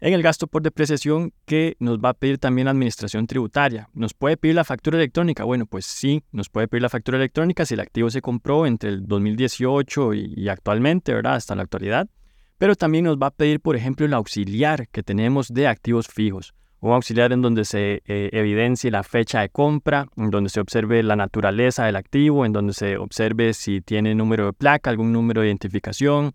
En 0.00 0.14
el 0.14 0.22
gasto 0.22 0.46
por 0.46 0.62
depreciación, 0.62 1.32
¿qué 1.44 1.76
nos 1.80 1.98
va 1.98 2.10
a 2.10 2.14
pedir 2.14 2.38
también 2.38 2.66
la 2.66 2.70
administración 2.70 3.26
tributaria? 3.26 3.88
¿Nos 3.94 4.14
puede 4.14 4.36
pedir 4.36 4.54
la 4.54 4.64
factura 4.64 4.96
electrónica? 4.96 5.44
Bueno, 5.44 5.66
pues 5.66 5.86
sí, 5.86 6.22
nos 6.30 6.48
puede 6.48 6.68
pedir 6.68 6.82
la 6.82 6.88
factura 6.88 7.18
electrónica 7.18 7.66
si 7.66 7.74
el 7.74 7.80
activo 7.80 8.08
se 8.08 8.22
compró 8.22 8.66
entre 8.66 8.90
el 8.90 9.06
2018 9.06 10.14
y, 10.14 10.34
y 10.36 10.48
actualmente, 10.48 11.12
¿verdad? 11.12 11.34
Hasta 11.34 11.56
la 11.56 11.62
actualidad 11.62 12.08
pero 12.58 12.74
también 12.74 13.04
nos 13.04 13.16
va 13.16 13.28
a 13.28 13.30
pedir, 13.30 13.60
por 13.60 13.76
ejemplo, 13.76 14.04
el 14.04 14.12
auxiliar 14.12 14.88
que 14.88 15.02
tenemos 15.02 15.48
de 15.48 15.68
activos 15.68 16.08
fijos. 16.08 16.54
Un 16.80 16.92
auxiliar 16.92 17.32
en 17.32 17.42
donde 17.42 17.64
se 17.64 18.02
eh, 18.04 18.30
evidencie 18.32 18.90
la 18.90 19.02
fecha 19.02 19.40
de 19.40 19.48
compra, 19.48 20.06
en 20.16 20.30
donde 20.30 20.50
se 20.50 20.60
observe 20.60 21.02
la 21.02 21.16
naturaleza 21.16 21.86
del 21.86 21.96
activo, 21.96 22.44
en 22.44 22.52
donde 22.52 22.72
se 22.72 22.98
observe 22.98 23.54
si 23.54 23.80
tiene 23.80 24.14
número 24.14 24.46
de 24.46 24.52
placa, 24.52 24.90
algún 24.90 25.12
número 25.12 25.40
de 25.40 25.48
identificación, 25.48 26.34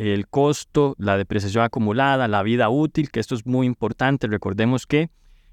el 0.00 0.28
costo, 0.28 0.94
la 0.98 1.18
depreciación 1.18 1.62
acumulada, 1.62 2.26
la 2.26 2.42
vida 2.42 2.70
útil, 2.70 3.10
que 3.10 3.20
esto 3.20 3.34
es 3.34 3.44
muy 3.44 3.66
importante. 3.66 4.28
Recordemos 4.28 4.86
que 4.86 5.10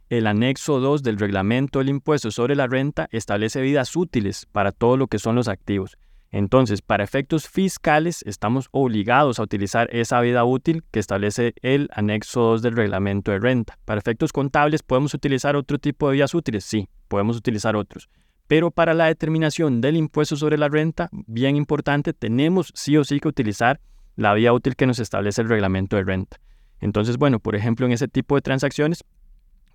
el 0.09 0.25
anexo 0.25 0.79
2 0.79 1.03
del 1.03 1.19
reglamento 1.19 1.79
del 1.79 1.89
impuesto 1.89 2.31
sobre 2.31 2.55
la 2.55 2.67
renta 2.67 3.09
establece 3.11 3.59
vidas 3.59 3.93
útiles 3.97 4.47
para 4.53 4.71
todo 4.71 4.95
lo 4.95 5.07
que 5.07 5.19
son 5.19 5.35
los 5.35 5.49
activos. 5.49 5.97
Entonces, 6.31 6.81
para 6.81 7.03
efectos 7.03 7.49
fiscales, 7.49 8.23
estamos 8.25 8.69
obligados 8.71 9.39
a 9.39 9.43
utilizar 9.43 9.89
esa 9.91 10.21
vida 10.21 10.45
útil 10.45 10.83
que 10.91 10.99
establece 10.99 11.53
el 11.61 11.89
anexo 11.93 12.39
2 12.39 12.61
del 12.61 12.77
reglamento 12.77 13.31
de 13.31 13.39
renta. 13.39 13.77
Para 13.83 13.99
efectos 13.99 14.31
contables, 14.31 14.81
¿podemos 14.81 15.13
utilizar 15.13 15.57
otro 15.57 15.77
tipo 15.77 16.07
de 16.07 16.13
vidas 16.13 16.33
útiles? 16.33 16.63
Sí, 16.63 16.87
podemos 17.09 17.35
utilizar 17.35 17.75
otros. 17.75 18.09
Pero 18.47 18.71
para 18.71 18.93
la 18.93 19.07
determinación 19.07 19.81
del 19.81 19.97
impuesto 19.97 20.37
sobre 20.37 20.57
la 20.57 20.69
renta, 20.69 21.09
bien 21.11 21.57
importante, 21.57 22.13
tenemos 22.13 22.71
sí 22.75 22.95
o 22.95 23.03
sí 23.03 23.19
que 23.19 23.27
utilizar 23.27 23.81
la 24.17 24.33
vía 24.33 24.51
útil 24.51 24.75
que 24.75 24.85
nos 24.85 24.99
establece 24.99 25.41
el 25.41 25.47
reglamento 25.47 25.95
de 25.95 26.03
renta. 26.03 26.37
Entonces, 26.81 27.17
bueno, 27.17 27.39
por 27.39 27.55
ejemplo, 27.55 27.85
en 27.85 27.93
ese 27.93 28.07
tipo 28.07 28.35
de 28.35 28.41
transacciones, 28.41 29.03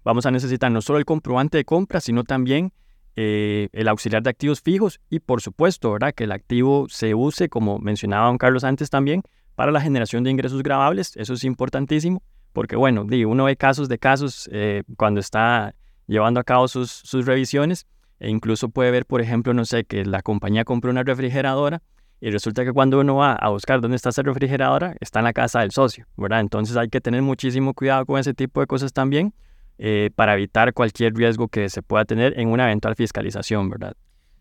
vamos 0.05 0.27
a 0.27 0.31
necesitar 0.31 0.71
no 0.71 0.83
solo 0.83 0.99
el 0.99 1.05
comprobante 1.05 1.57
de 1.57 1.65
compra, 1.65 2.01
sino 2.01 2.25
también 2.25 2.73
eh, 3.17 3.69
el 3.73 3.89
auxiliar 3.89 4.23
de 4.23 4.31
activos 4.31 4.61
fijos 4.61 5.01
y 5.09 5.21
por 5.21 5.41
supuesto, 5.41 5.93
¿verdad? 5.93 6.13
Que 6.15 6.25
el 6.25 6.33
activo 6.33 6.87
se 6.89 7.15
use, 7.15 7.49
como 7.49 7.79
mencionaba 7.79 8.27
don 8.27 8.39
Carlos 8.39 8.65
antes 8.65 8.91
también, 8.91 9.23
para 9.55 9.71
la 9.73 9.81
generación 9.81 10.25
de 10.25 10.31
ingresos 10.31 10.63
grabables. 10.63 11.17
Eso 11.17 11.35
es 11.35 11.45
importantísimo 11.45 12.23
porque, 12.53 12.77
bueno, 12.77 13.07
uno 13.27 13.45
ve 13.45 13.57
casos 13.57 13.89
de 13.89 13.99
casos 13.99 14.49
eh, 14.53 14.83
cuando 14.97 15.21
está 15.21 15.75
llevando 16.07 16.41
a 16.41 16.45
cabo 16.45 16.69
sus, 16.69 16.91
sus 16.91 17.27
revisiones 17.27 17.87
e 18.19 18.29
incluso 18.29 18.69
puede 18.69 18.91
ver, 18.91 19.07
por 19.07 19.21
ejemplo, 19.21 19.55
no 19.55 19.65
sé, 19.65 19.85
que 19.85 20.05
la 20.05 20.23
compañía 20.23 20.65
compró 20.65 20.91
una 20.91 21.03
refrigeradora 21.03 21.83
y 22.23 22.31
resulta 22.31 22.65
que 22.65 22.73
cuando 22.73 23.01
uno 23.01 23.17
va 23.17 23.33
a 23.33 23.49
buscar 23.49 23.81
dónde 23.81 23.97
está 23.97 24.11
esa 24.11 24.23
refrigeradora, 24.23 24.95
está 25.01 25.19
en 25.19 25.25
la 25.25 25.33
casa 25.33 25.59
del 25.59 25.73
socio, 25.73 26.07
¿verdad? 26.17 26.39
Entonces 26.39 26.77
hay 26.77 26.89
que 26.89 27.01
tener 27.01 27.21
muchísimo 27.21 27.75
cuidado 27.75 28.07
con 28.07 28.17
ese 28.21 28.33
tipo 28.33 28.61
de 28.61 28.69
cosas 28.69 28.93
también 28.93 29.35
eh, 29.79 30.11
para 30.15 30.35
evitar 30.35 30.73
cualquier 30.73 31.15
riesgo 31.15 31.49
que 31.49 31.69
se 31.69 31.83
pueda 31.83 32.05
tener 32.05 32.39
en 32.39 32.47
una 32.47 32.67
eventual 32.67 32.95
fiscalización, 32.95 33.69
¿verdad? 33.71 33.97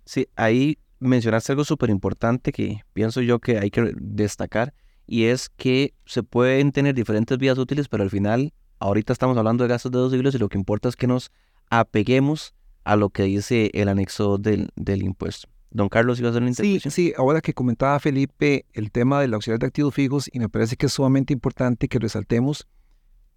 Sí, 0.05 0.27
ahí 0.35 0.77
mencionaste 0.99 1.53
algo 1.53 1.63
súper 1.63 1.89
importante 1.89 2.51
que 2.51 2.81
pienso 2.93 3.19
yo 3.19 3.39
que 3.39 3.57
hay 3.57 3.71
que 3.71 3.91
destacar 3.97 4.75
y 5.07 5.23
es 5.23 5.49
que 5.49 5.95
se 6.05 6.21
pueden 6.21 6.71
tener 6.71 6.93
diferentes 6.93 7.39
vías 7.39 7.57
útiles, 7.57 7.87
pero 7.87 8.03
al 8.03 8.11
final, 8.11 8.53
ahorita 8.77 9.11
estamos 9.11 9.35
hablando 9.39 9.63
de 9.63 9.69
gastos 9.69 9.91
deducibles 9.91 10.35
y 10.35 10.37
lo 10.37 10.49
que 10.49 10.59
importa 10.59 10.87
es 10.87 10.95
que 10.95 11.07
nos 11.07 11.31
apeguemos 11.71 12.53
a 12.83 12.95
lo 12.95 13.09
que 13.09 13.23
dice 13.23 13.71
el 13.73 13.89
anexo 13.89 14.37
del, 14.37 14.69
del 14.75 15.01
impuesto. 15.01 15.49
Don 15.71 15.87
Carlos, 15.87 16.19
¿iba 16.19 16.27
a 16.27 16.31
hacer 16.31 16.41
una 16.41 16.51
intervención? 16.51 16.91
Sí, 16.91 17.09
sí, 17.09 17.13
ahora 17.17 17.41
que 17.41 17.53
comentaba 17.53 17.99
Felipe 17.99 18.65
el 18.73 18.91
tema 18.91 19.21
del 19.21 19.33
auxiliar 19.33 19.59
de 19.59 19.67
activos 19.67 19.93
fijos, 19.93 20.29
y 20.31 20.39
me 20.39 20.49
parece 20.49 20.75
que 20.75 20.85
es 20.85 20.93
sumamente 20.93 21.33
importante 21.33 21.87
que 21.87 21.97
resaltemos 21.97 22.67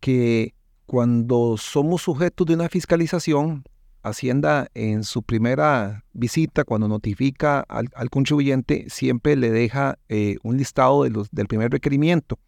que 0.00 0.54
cuando 0.86 1.56
somos 1.56 2.02
sujetos 2.02 2.46
de 2.46 2.54
una 2.54 2.68
fiscalización, 2.68 3.64
Hacienda 4.04 4.68
en 4.74 5.02
su 5.02 5.22
primera 5.22 6.04
visita, 6.12 6.64
cuando 6.64 6.88
notifica 6.88 7.60
al, 7.60 7.88
contribuyente, 8.10 8.84
siempre 8.90 9.34
le 9.34 9.50
deja 9.50 9.98
eh, 10.10 10.36
un 10.42 10.58
listado 10.58 11.04
de 11.04 11.10
los, 11.10 11.30
del 11.30 11.46
primer 11.46 11.72
requerimiento. 11.72 12.38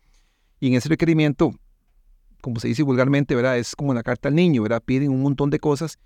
Y 0.60 0.68
en 0.68 0.74
ese 0.74 0.90
requerimiento, 0.90 1.52
como 2.42 2.60
se 2.60 2.68
dice 2.68 2.82
vulgarmente, 2.82 3.34
¿verdad? 3.34 3.56
es 3.56 3.74
como 3.74 3.94
la 3.94 4.02
carta 4.02 4.28
al 4.28 4.34
niño, 4.34 4.64
¿verdad? 4.64 4.82
piden 4.84 5.10
un 5.10 5.22
montón 5.22 5.48
de 5.48 5.58
cosas. 5.58 5.98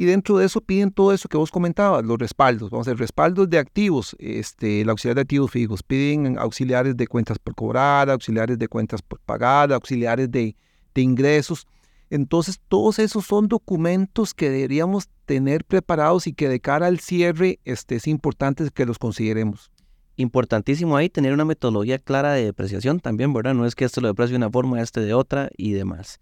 Y 0.00 0.06
dentro 0.06 0.38
de 0.38 0.46
eso 0.46 0.62
piden 0.62 0.92
todo 0.92 1.12
eso 1.12 1.28
que 1.28 1.36
vos 1.36 1.50
comentabas, 1.50 2.02
los 2.02 2.18
respaldos. 2.18 2.70
Vamos 2.70 2.88
a 2.88 2.92
hacer 2.92 2.98
respaldos 2.98 3.50
de 3.50 3.58
activos, 3.58 4.16
este, 4.18 4.80
el 4.80 4.88
auxiliar 4.88 5.16
de 5.16 5.20
activos 5.20 5.50
fijos. 5.50 5.82
Piden 5.82 6.38
auxiliares 6.38 6.96
de 6.96 7.06
cuentas 7.06 7.38
por 7.38 7.54
cobrar, 7.54 8.08
auxiliares 8.08 8.58
de 8.58 8.66
cuentas 8.66 9.02
por 9.02 9.20
pagar, 9.20 9.74
auxiliares 9.74 10.30
de, 10.30 10.56
de 10.94 11.02
ingresos. 11.02 11.66
Entonces, 12.08 12.62
todos 12.68 12.98
esos 12.98 13.26
son 13.26 13.46
documentos 13.46 14.32
que 14.32 14.48
deberíamos 14.48 15.10
tener 15.26 15.66
preparados 15.66 16.26
y 16.26 16.32
que 16.32 16.48
de 16.48 16.60
cara 16.60 16.86
al 16.86 16.98
cierre 16.98 17.60
este, 17.66 17.96
es 17.96 18.06
importante 18.06 18.70
que 18.70 18.86
los 18.86 18.98
consideremos. 18.98 19.70
Importantísimo 20.16 20.96
ahí 20.96 21.10
tener 21.10 21.34
una 21.34 21.44
metodología 21.44 21.98
clara 21.98 22.32
de 22.32 22.46
depreciación 22.46 23.00
también, 23.00 23.34
¿verdad? 23.34 23.52
No 23.52 23.66
es 23.66 23.74
que 23.74 23.84
esto 23.84 24.00
lo 24.00 24.08
deprecie 24.08 24.32
de 24.32 24.38
una 24.38 24.50
forma, 24.50 24.80
este 24.80 25.00
de 25.00 25.12
otra 25.12 25.50
y 25.58 25.72
demás. 25.72 26.20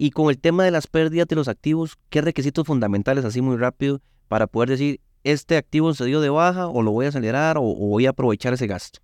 Y 0.00 0.12
con 0.12 0.30
el 0.30 0.38
tema 0.38 0.62
de 0.62 0.70
las 0.70 0.86
pérdidas 0.86 1.26
de 1.26 1.34
los 1.34 1.48
activos, 1.48 1.98
¿qué 2.08 2.20
requisitos 2.20 2.64
fundamentales, 2.64 3.24
así 3.24 3.42
muy 3.42 3.56
rápido, 3.56 4.00
para 4.28 4.46
poder 4.46 4.68
decir, 4.68 5.00
este 5.24 5.56
activo 5.56 5.92
se 5.92 6.04
dio 6.04 6.20
de 6.20 6.28
baja 6.28 6.68
o 6.68 6.82
lo 6.82 6.92
voy 6.92 7.06
a 7.06 7.08
acelerar 7.08 7.58
o 7.58 7.62
voy 7.62 8.06
a 8.06 8.10
aprovechar 8.10 8.52
ese 8.54 8.68
gasto? 8.68 9.00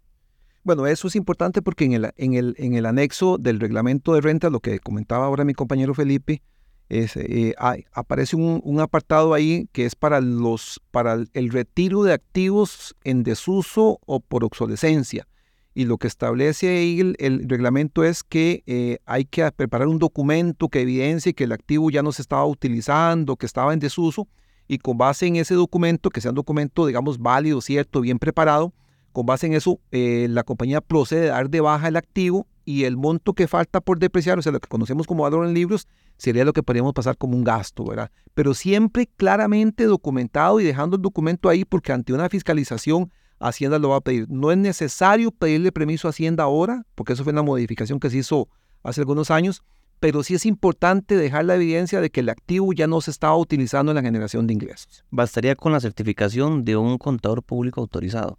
Bueno, 0.62 0.86
eso 0.86 1.08
es 1.08 1.16
importante 1.16 1.62
porque 1.62 1.84
en 1.84 1.94
el, 1.94 2.12
en 2.16 2.34
el, 2.34 2.54
en 2.58 2.74
el 2.74 2.86
anexo 2.86 3.38
del 3.38 3.58
reglamento 3.58 4.14
de 4.14 4.20
renta, 4.20 4.50
lo 4.50 4.60
que 4.60 4.78
comentaba 4.78 5.26
ahora 5.26 5.44
mi 5.44 5.52
compañero 5.52 5.94
Felipe, 5.94 6.42
eh, 6.90 7.54
aparece 7.92 8.36
un, 8.36 8.80
apartado 8.80 9.34
ahí 9.34 9.68
que 9.72 9.86
es 9.86 9.96
para, 9.96 10.20
los, 10.20 10.80
para 10.92 11.18
el 11.32 11.50
retiro 11.50 12.04
de 12.04 12.12
activos 12.12 12.94
en 13.02 13.24
desuso 13.24 13.98
o 14.06 14.20
por 14.20 14.44
obsolescencia. 14.44 15.26
Y 15.74 15.86
lo 15.86 15.98
que 15.98 16.06
establece 16.06 17.00
el, 17.00 17.48
reglamento 17.48 18.04
es 18.04 18.22
que 18.22 18.62
eh, 18.66 18.98
hay 19.06 19.24
que 19.24 19.50
preparar 19.50 19.88
un 19.88 19.98
documento 19.98 20.68
que 20.68 20.82
evidencie 20.82 21.34
que 21.34 21.44
el 21.44 21.52
activo 21.52 21.90
ya 21.90 22.02
no 22.02 22.12
se 22.12 22.22
estaba 22.22 22.46
utilizando, 22.46 23.36
que 23.36 23.46
estaba 23.46 23.72
en 23.72 23.80
desuso, 23.80 24.28
y 24.68 24.78
con 24.78 24.96
base 24.96 25.26
en 25.26 25.36
ese 25.36 25.54
documento, 25.54 26.10
que 26.10 26.20
sea 26.20 26.30
un 26.30 26.36
documento, 26.36 26.86
digamos, 26.86 27.18
válido, 27.18 27.60
cierto, 27.60 28.00
bien 28.00 28.18
preparado, 28.18 28.72
con 29.12 29.26
base 29.26 29.46
en 29.46 29.54
eso, 29.54 29.80
eh, 29.90 30.26
la 30.30 30.44
compañía 30.44 30.80
procede 30.80 31.30
a 31.30 31.34
dar 31.34 31.50
de 31.50 31.60
baja 31.60 31.88
el 31.88 31.96
activo 31.96 32.46
y 32.64 32.84
el 32.84 32.96
monto 32.96 33.34
que 33.34 33.46
falta 33.46 33.80
por 33.80 33.98
depreciar, 33.98 34.38
o 34.38 34.42
sea, 34.42 34.52
lo 34.52 34.60
que 34.60 34.68
conocemos 34.68 35.06
como 35.06 35.24
valor 35.24 35.46
en 35.46 35.54
libros, 35.54 35.86
sería 36.16 36.44
lo 36.44 36.52
que 36.52 36.62
podríamos 36.62 36.94
pasar 36.94 37.16
como 37.16 37.36
un 37.36 37.44
gasto, 37.44 37.84
¿verdad? 37.84 38.10
Pero 38.34 38.54
siempre 38.54 39.08
claramente 39.16 39.84
documentado 39.84 40.60
y 40.60 40.64
dejando 40.64 40.96
el 40.96 41.02
documento 41.02 41.48
ahí 41.48 41.64
porque 41.64 41.92
ante 41.92 42.12
una 42.12 42.28
fiscalización 42.28 43.12
Hacienda 43.38 43.78
lo 43.78 43.90
va 43.90 43.96
a 43.96 44.00
pedir. 44.00 44.26
No 44.28 44.50
es 44.50 44.58
necesario 44.58 45.30
pedirle 45.30 45.72
permiso 45.72 46.08
a 46.08 46.10
Hacienda 46.10 46.44
ahora, 46.44 46.84
porque 46.94 47.12
eso 47.12 47.24
fue 47.24 47.32
una 47.32 47.42
modificación 47.42 48.00
que 48.00 48.10
se 48.10 48.18
hizo 48.18 48.48
hace 48.82 49.00
algunos 49.00 49.30
años, 49.30 49.62
pero 50.00 50.22
sí 50.22 50.34
es 50.34 50.46
importante 50.46 51.16
dejar 51.16 51.44
la 51.44 51.54
evidencia 51.54 52.00
de 52.00 52.10
que 52.10 52.20
el 52.20 52.28
activo 52.28 52.72
ya 52.72 52.86
no 52.86 53.00
se 53.00 53.10
estaba 53.10 53.36
utilizando 53.36 53.92
en 53.92 53.96
la 53.96 54.02
generación 54.02 54.46
de 54.46 54.54
ingresos. 54.54 55.04
Bastaría 55.10 55.56
con 55.56 55.72
la 55.72 55.80
certificación 55.80 56.64
de 56.64 56.76
un 56.76 56.98
contador 56.98 57.42
público 57.42 57.80
autorizado. 57.80 58.38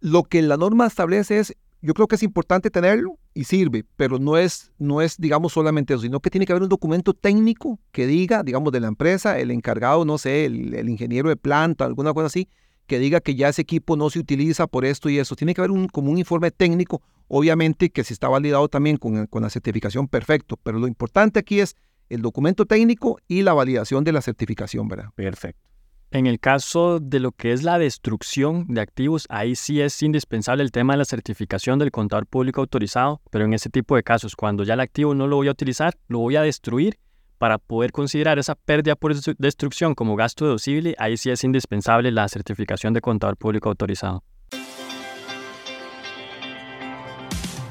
Lo 0.00 0.24
que 0.24 0.42
la 0.42 0.56
norma 0.56 0.86
establece 0.86 1.38
es 1.38 1.54
yo 1.84 1.92
creo 1.92 2.08
que 2.08 2.16
es 2.16 2.22
importante 2.22 2.70
tenerlo 2.70 3.18
y 3.34 3.44
sirve, 3.44 3.84
pero 3.96 4.18
no 4.18 4.38
es, 4.38 4.72
no 4.78 5.02
es, 5.02 5.18
digamos, 5.18 5.52
solamente 5.52 5.92
eso, 5.92 6.00
sino 6.00 6.20
que 6.20 6.30
tiene 6.30 6.46
que 6.46 6.52
haber 6.52 6.62
un 6.62 6.70
documento 6.70 7.12
técnico 7.12 7.78
que 7.92 8.06
diga, 8.06 8.42
digamos, 8.42 8.72
de 8.72 8.80
la 8.80 8.88
empresa, 8.88 9.38
el 9.38 9.50
encargado, 9.50 10.06
no 10.06 10.16
sé, 10.16 10.46
el, 10.46 10.88
ingeniero 10.88 11.28
de 11.28 11.36
planta, 11.36 11.84
alguna 11.84 12.14
cosa 12.14 12.28
así, 12.28 12.48
que 12.86 12.98
diga 12.98 13.20
que 13.20 13.34
ya 13.34 13.48
ese 13.48 13.62
equipo 13.62 13.96
no 13.96 14.10
se 14.10 14.18
utiliza 14.18 14.66
por 14.66 14.84
esto 14.84 15.08
y 15.08 15.18
eso. 15.18 15.36
Tiene 15.36 15.54
que 15.54 15.60
haber 15.60 15.70
un, 15.70 15.88
como 15.88 16.10
un 16.10 16.18
informe 16.18 16.50
técnico, 16.50 17.02
obviamente 17.28 17.90
que 17.90 18.04
si 18.04 18.12
está 18.12 18.28
validado 18.28 18.68
también 18.68 18.96
con, 18.96 19.26
con 19.26 19.42
la 19.42 19.50
certificación, 19.50 20.08
perfecto, 20.08 20.58
pero 20.62 20.78
lo 20.78 20.86
importante 20.86 21.38
aquí 21.38 21.60
es 21.60 21.76
el 22.08 22.22
documento 22.22 22.66
técnico 22.66 23.18
y 23.28 23.42
la 23.42 23.54
validación 23.54 24.04
de 24.04 24.12
la 24.12 24.22
certificación, 24.22 24.88
¿verdad? 24.88 25.10
Perfecto. 25.14 25.74
En 26.10 26.28
el 26.28 26.38
caso 26.38 27.00
de 27.00 27.18
lo 27.18 27.32
que 27.32 27.52
es 27.52 27.64
la 27.64 27.76
destrucción 27.76 28.66
de 28.68 28.80
activos, 28.80 29.26
ahí 29.30 29.56
sí 29.56 29.80
es 29.80 30.00
indispensable 30.00 30.62
el 30.62 30.70
tema 30.70 30.92
de 30.92 30.98
la 30.98 31.04
certificación 31.04 31.80
del 31.80 31.90
contador 31.90 32.26
público 32.26 32.60
autorizado, 32.60 33.20
pero 33.30 33.46
en 33.46 33.52
ese 33.52 33.68
tipo 33.68 33.96
de 33.96 34.04
casos, 34.04 34.36
cuando 34.36 34.62
ya 34.62 34.74
el 34.74 34.80
activo 34.80 35.14
no 35.14 35.26
lo 35.26 35.34
voy 35.34 35.48
a 35.48 35.50
utilizar, 35.50 35.94
lo 36.06 36.20
voy 36.20 36.36
a 36.36 36.42
destruir 36.42 36.98
para 37.44 37.58
poder 37.58 37.92
considerar 37.92 38.38
esa 38.38 38.54
pérdida 38.54 38.96
por 38.96 39.14
destrucción 39.14 39.94
como 39.94 40.16
gasto 40.16 40.46
deducible, 40.46 40.94
ahí 40.98 41.18
sí 41.18 41.28
es 41.28 41.44
indispensable 41.44 42.10
la 42.10 42.26
certificación 42.26 42.94
de 42.94 43.02
contador 43.02 43.36
público 43.36 43.68
autorizado. 43.68 44.24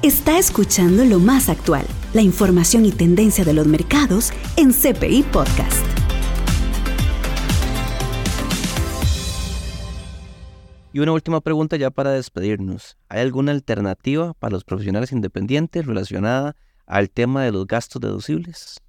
Está 0.00 0.38
escuchando 0.38 1.04
lo 1.04 1.18
más 1.18 1.48
actual, 1.48 1.84
la 2.12 2.22
información 2.22 2.86
y 2.86 2.92
tendencia 2.92 3.44
de 3.44 3.52
los 3.52 3.66
mercados 3.66 4.32
en 4.56 4.70
CPI 4.70 5.24
Podcast. 5.24 5.84
Y 10.92 11.00
una 11.00 11.10
última 11.10 11.40
pregunta 11.40 11.76
ya 11.76 11.90
para 11.90 12.12
despedirnos. 12.12 12.96
¿Hay 13.08 13.22
alguna 13.22 13.50
alternativa 13.50 14.34
para 14.34 14.52
los 14.52 14.62
profesionales 14.62 15.10
independientes 15.10 15.84
relacionada 15.84 16.54
al 16.86 17.10
tema 17.10 17.42
de 17.42 17.50
los 17.50 17.66
gastos 17.66 18.00
deducibles? 18.00 18.83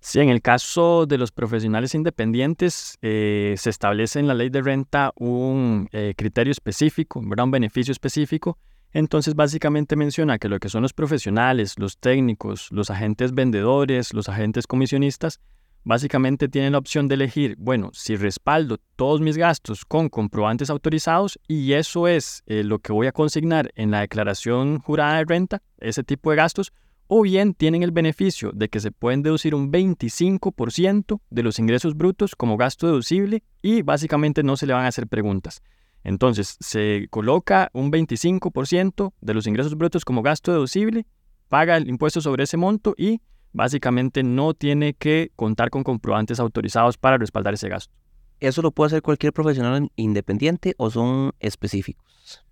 Sí, 0.00 0.18
en 0.18 0.30
el 0.30 0.40
caso 0.40 1.04
de 1.06 1.18
los 1.18 1.30
profesionales 1.30 1.94
independientes, 1.94 2.96
eh, 3.02 3.54
se 3.58 3.68
establece 3.68 4.18
en 4.18 4.28
la 4.28 4.34
ley 4.34 4.48
de 4.48 4.62
renta 4.62 5.12
un 5.16 5.88
eh, 5.92 6.14
criterio 6.16 6.50
específico, 6.50 7.20
un 7.20 7.50
beneficio 7.50 7.92
específico. 7.92 8.58
Entonces, 8.92 9.34
básicamente 9.34 9.96
menciona 9.96 10.38
que 10.38 10.48
lo 10.48 10.58
que 10.58 10.68
son 10.70 10.82
los 10.82 10.94
profesionales, 10.94 11.78
los 11.78 11.98
técnicos, 11.98 12.68
los 12.72 12.90
agentes 12.90 13.34
vendedores, 13.34 14.14
los 14.14 14.28
agentes 14.28 14.66
comisionistas, 14.66 15.38
Básicamente 15.82 16.48
tienen 16.48 16.72
la 16.72 16.78
opción 16.78 17.08
de 17.08 17.14
elegir, 17.14 17.56
bueno, 17.58 17.90
si 17.94 18.14
respaldo 18.14 18.76
todos 18.96 19.22
mis 19.22 19.38
gastos 19.38 19.86
con 19.86 20.10
comprobantes 20.10 20.68
autorizados 20.68 21.38
y 21.48 21.72
eso 21.72 22.06
es 22.06 22.42
eh, 22.46 22.62
lo 22.64 22.80
que 22.80 22.92
voy 22.92 23.06
a 23.06 23.12
consignar 23.12 23.72
en 23.76 23.90
la 23.90 24.00
declaración 24.00 24.80
jurada 24.80 25.16
de 25.16 25.24
renta, 25.24 25.62
ese 25.78 26.04
tipo 26.04 26.30
de 26.30 26.36
gastos, 26.36 26.72
o 27.12 27.22
bien 27.22 27.54
tienen 27.54 27.82
el 27.82 27.90
beneficio 27.90 28.52
de 28.54 28.68
que 28.68 28.78
se 28.78 28.92
pueden 28.92 29.22
deducir 29.22 29.52
un 29.56 29.72
25% 29.72 31.20
de 31.28 31.42
los 31.42 31.58
ingresos 31.58 31.96
brutos 31.96 32.36
como 32.36 32.56
gasto 32.56 32.86
deducible 32.86 33.42
y 33.60 33.82
básicamente 33.82 34.44
no 34.44 34.56
se 34.56 34.64
le 34.68 34.74
van 34.74 34.84
a 34.84 34.88
hacer 34.88 35.08
preguntas. 35.08 35.60
Entonces, 36.04 36.56
se 36.60 37.08
coloca 37.10 37.68
un 37.72 37.90
25% 37.90 39.12
de 39.20 39.34
los 39.34 39.48
ingresos 39.48 39.76
brutos 39.76 40.04
como 40.04 40.22
gasto 40.22 40.52
deducible, 40.52 41.04
paga 41.48 41.76
el 41.76 41.88
impuesto 41.88 42.20
sobre 42.20 42.44
ese 42.44 42.56
monto 42.56 42.94
y 42.96 43.20
básicamente 43.52 44.22
no 44.22 44.54
tiene 44.54 44.94
que 44.94 45.32
contar 45.34 45.70
con 45.70 45.82
comprobantes 45.82 46.38
autorizados 46.38 46.96
para 46.96 47.18
respaldar 47.18 47.54
ese 47.54 47.68
gasto. 47.68 47.92
¿Eso 48.38 48.62
lo 48.62 48.70
puede 48.70 48.86
hacer 48.86 49.02
cualquier 49.02 49.32
profesional 49.32 49.90
independiente 49.96 50.74
o 50.78 50.90
son 50.90 51.32
específicos? 51.40 52.44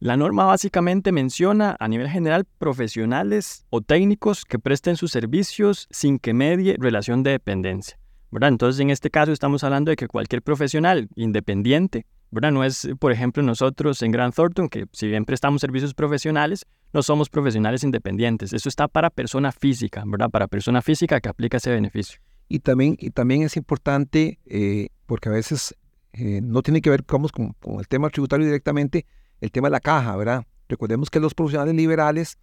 La 0.00 0.16
norma 0.16 0.44
básicamente 0.44 1.10
menciona 1.12 1.76
a 1.80 1.88
nivel 1.88 2.08
general 2.08 2.44
profesionales 2.58 3.66
o 3.70 3.80
técnicos 3.80 4.44
que 4.44 4.58
presten 4.58 4.96
sus 4.96 5.10
servicios 5.10 5.88
sin 5.90 6.18
que 6.18 6.34
medie 6.34 6.76
relación 6.78 7.22
de 7.22 7.32
dependencia. 7.32 7.98
Entonces, 8.30 8.80
en 8.80 8.90
este 8.90 9.10
caso 9.10 9.32
estamos 9.32 9.64
hablando 9.64 9.90
de 9.90 9.96
que 9.96 10.06
cualquier 10.06 10.42
profesional 10.42 11.08
independiente 11.16 12.06
¿verdad? 12.30 12.52
No 12.52 12.64
es, 12.64 12.88
por 12.98 13.12
ejemplo, 13.12 13.42
nosotros 13.42 14.02
en 14.02 14.12
Grant 14.12 14.34
Thornton, 14.34 14.68
que 14.68 14.86
si 14.92 15.08
bien 15.08 15.24
prestamos 15.24 15.60
servicios 15.60 15.94
profesionales, 15.94 16.66
no 16.92 17.02
somos 17.02 17.28
profesionales 17.28 17.84
independientes. 17.84 18.52
Eso 18.52 18.68
está 18.68 18.88
para 18.88 19.10
persona 19.10 19.52
física, 19.52 20.02
¿verdad? 20.06 20.30
Para 20.30 20.46
persona 20.46 20.82
física 20.82 21.20
que 21.20 21.28
aplica 21.28 21.56
ese 21.56 21.70
beneficio. 21.70 22.20
Y 22.48 22.60
también, 22.60 22.96
y 22.98 23.10
también 23.10 23.42
es 23.42 23.56
importante, 23.56 24.38
eh, 24.46 24.88
porque 25.06 25.28
a 25.28 25.32
veces 25.32 25.74
eh, 26.12 26.40
no 26.42 26.62
tiene 26.62 26.80
que 26.80 26.90
ver 26.90 27.04
con, 27.04 27.26
con, 27.28 27.78
el 27.78 27.88
tema 27.88 28.10
tributario 28.10 28.46
directamente, 28.46 29.06
el 29.40 29.50
tema 29.50 29.68
de 29.68 29.72
la 29.72 29.80
caja, 29.80 30.16
¿verdad? 30.16 30.46
Recordemos 30.68 31.10
que 31.10 31.20
los 31.20 31.34
profesionales 31.34 31.74
liberales 31.74 32.38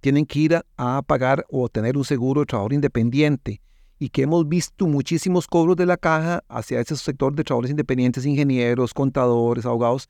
tienen 0.00 0.26
que 0.26 0.38
ir 0.38 0.60
a, 0.76 1.02
pagar 1.02 1.44
o 1.50 1.68
tener 1.68 1.96
un 1.96 2.04
seguro 2.04 2.40
de 2.40 2.46
trabajador 2.46 2.72
independiente 2.72 3.60
y 3.98 4.10
que 4.10 4.22
hemos 4.22 4.46
visto 4.48 4.86
muchísimos 4.86 5.46
cobros 5.46 5.76
de 5.76 5.86
la 5.86 5.96
caja 5.96 6.44
hacia 6.48 6.80
ese 6.80 6.96
sector 6.96 7.34
de 7.34 7.44
trabajadores 7.44 7.70
independientes, 7.70 8.26
ingenieros, 8.26 8.92
contadores, 8.92 9.64
abogados. 9.64 10.08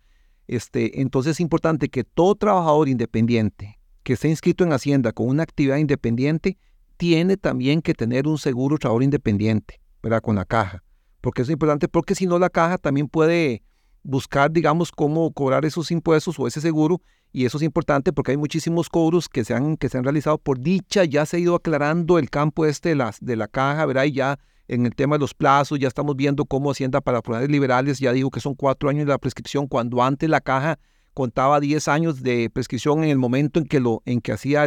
Este, 0.48 1.00
entonces 1.00 1.32
es 1.32 1.40
importante 1.40 1.88
que 1.88 2.04
todo 2.04 2.34
trabajador 2.34 2.88
independiente 2.88 3.78
que 4.02 4.12
esté 4.12 4.28
inscrito 4.28 4.64
en 4.64 4.72
Hacienda 4.72 5.12
con 5.12 5.28
una 5.28 5.42
actividad 5.42 5.78
independiente 5.78 6.58
tiene 6.96 7.36
también 7.36 7.82
que 7.82 7.94
tener 7.94 8.26
un 8.28 8.38
seguro 8.38 8.78
trabajador 8.78 9.02
independiente, 9.02 9.80
¿verdad? 10.02 10.20
Con 10.20 10.36
la 10.36 10.44
caja. 10.44 10.82
Porque 11.20 11.42
es 11.42 11.50
importante 11.50 11.88
porque 11.88 12.14
si 12.14 12.26
no 12.26 12.38
la 12.38 12.50
caja 12.50 12.78
también 12.78 13.08
puede 13.08 13.62
buscar, 14.06 14.52
digamos, 14.52 14.92
cómo 14.92 15.32
cobrar 15.32 15.64
esos 15.64 15.90
impuestos 15.90 16.38
o 16.38 16.46
ese 16.46 16.60
seguro 16.60 17.00
y 17.32 17.44
eso 17.44 17.58
es 17.58 17.64
importante 17.64 18.12
porque 18.12 18.30
hay 18.30 18.36
muchísimos 18.36 18.88
cobros 18.88 19.28
que 19.28 19.44
se 19.44 19.52
han, 19.52 19.76
que 19.76 19.88
se 19.88 19.98
han 19.98 20.04
realizado. 20.04 20.38
Por 20.38 20.60
dicha, 20.60 21.04
ya 21.04 21.26
se 21.26 21.36
ha 21.36 21.40
ido 21.40 21.56
aclarando 21.56 22.18
el 22.18 22.30
campo 22.30 22.64
este 22.64 22.90
de, 22.90 22.94
las, 22.94 23.18
de 23.20 23.36
la 23.36 23.48
caja, 23.48 23.84
¿verdad? 23.84 24.04
Y 24.04 24.12
ya 24.12 24.38
en 24.68 24.86
el 24.86 24.94
tema 24.94 25.16
de 25.16 25.20
los 25.20 25.34
plazos, 25.34 25.78
ya 25.78 25.88
estamos 25.88 26.16
viendo 26.16 26.44
cómo 26.44 26.70
Hacienda 26.70 27.00
para 27.00 27.20
profesionales 27.20 27.52
liberales 27.52 27.98
ya 27.98 28.12
dijo 28.12 28.30
que 28.30 28.40
son 28.40 28.54
cuatro 28.54 28.88
años 28.88 29.06
de 29.06 29.10
la 29.10 29.18
prescripción, 29.18 29.66
cuando 29.66 30.02
antes 30.02 30.30
la 30.30 30.40
caja 30.40 30.78
contaba 31.14 31.60
diez 31.60 31.88
años 31.88 32.22
de 32.22 32.48
prescripción 32.50 33.04
en 33.04 33.10
el 33.10 33.18
momento 33.18 33.58
en 33.58 33.66
que, 33.66 33.80
lo, 33.80 34.02
en 34.06 34.20
que 34.20 34.32
hacía 34.32 34.66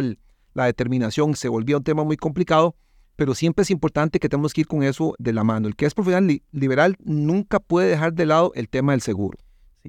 la 0.52 0.64
determinación, 0.66 1.34
se 1.34 1.48
volvía 1.48 1.76
un 1.76 1.84
tema 1.84 2.04
muy 2.04 2.16
complicado, 2.16 2.76
pero 3.20 3.34
siempre 3.34 3.64
es 3.64 3.70
importante 3.70 4.18
que 4.18 4.30
tenemos 4.30 4.54
que 4.54 4.62
ir 4.62 4.66
con 4.66 4.82
eso 4.82 5.14
de 5.18 5.34
la 5.34 5.44
mano. 5.44 5.68
El 5.68 5.76
que 5.76 5.84
es 5.84 5.92
profesional 5.92 6.40
liberal 6.52 6.96
nunca 7.04 7.60
puede 7.60 7.90
dejar 7.90 8.14
de 8.14 8.24
lado 8.24 8.50
el 8.54 8.70
tema 8.70 8.92
del 8.92 9.02
seguro. 9.02 9.36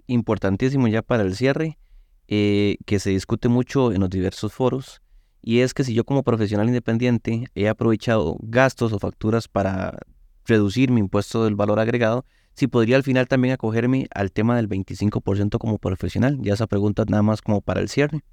Importantísimo 0.05 0.89
ya 0.89 1.01
para 1.01 1.23
el 1.23 1.33
cierre. 1.37 1.77
Eh, 2.27 2.75
que 2.85 2.99
se 2.99 3.11
discute 3.11 3.47
mucho 3.47 3.93
en 3.93 4.01
los 4.01 4.09
diversos 4.09 4.51
foros, 4.51 5.01
y 5.41 5.59
es 5.59 5.73
que 5.73 5.85
si 5.85 5.93
yo 5.93 6.03
como 6.03 6.23
profesional 6.23 6.67
independiente 6.67 7.45
he 7.55 7.69
aprovechado 7.69 8.35
gastos 8.41 8.91
o 8.91 8.99
facturas 8.99 9.47
para 9.47 9.97
reducir 10.45 10.91
mi 10.91 10.99
impuesto 10.99 11.45
del 11.45 11.55
valor 11.55 11.79
agregado, 11.79 12.25
si 12.53 12.67
podría 12.67 12.97
al 12.97 13.03
final 13.03 13.29
también 13.29 13.53
acogerme 13.53 14.07
al 14.13 14.33
tema 14.33 14.57
del 14.57 14.67
25% 14.67 15.57
como 15.57 15.77
profesional. 15.77 16.37
Ya 16.41 16.55
esa 16.55 16.67
pregunta 16.67 17.05
nada 17.07 17.23
más 17.23 17.41
como 17.41 17.61
para 17.61 17.79
el 17.79 17.87
cierre. 17.87 18.25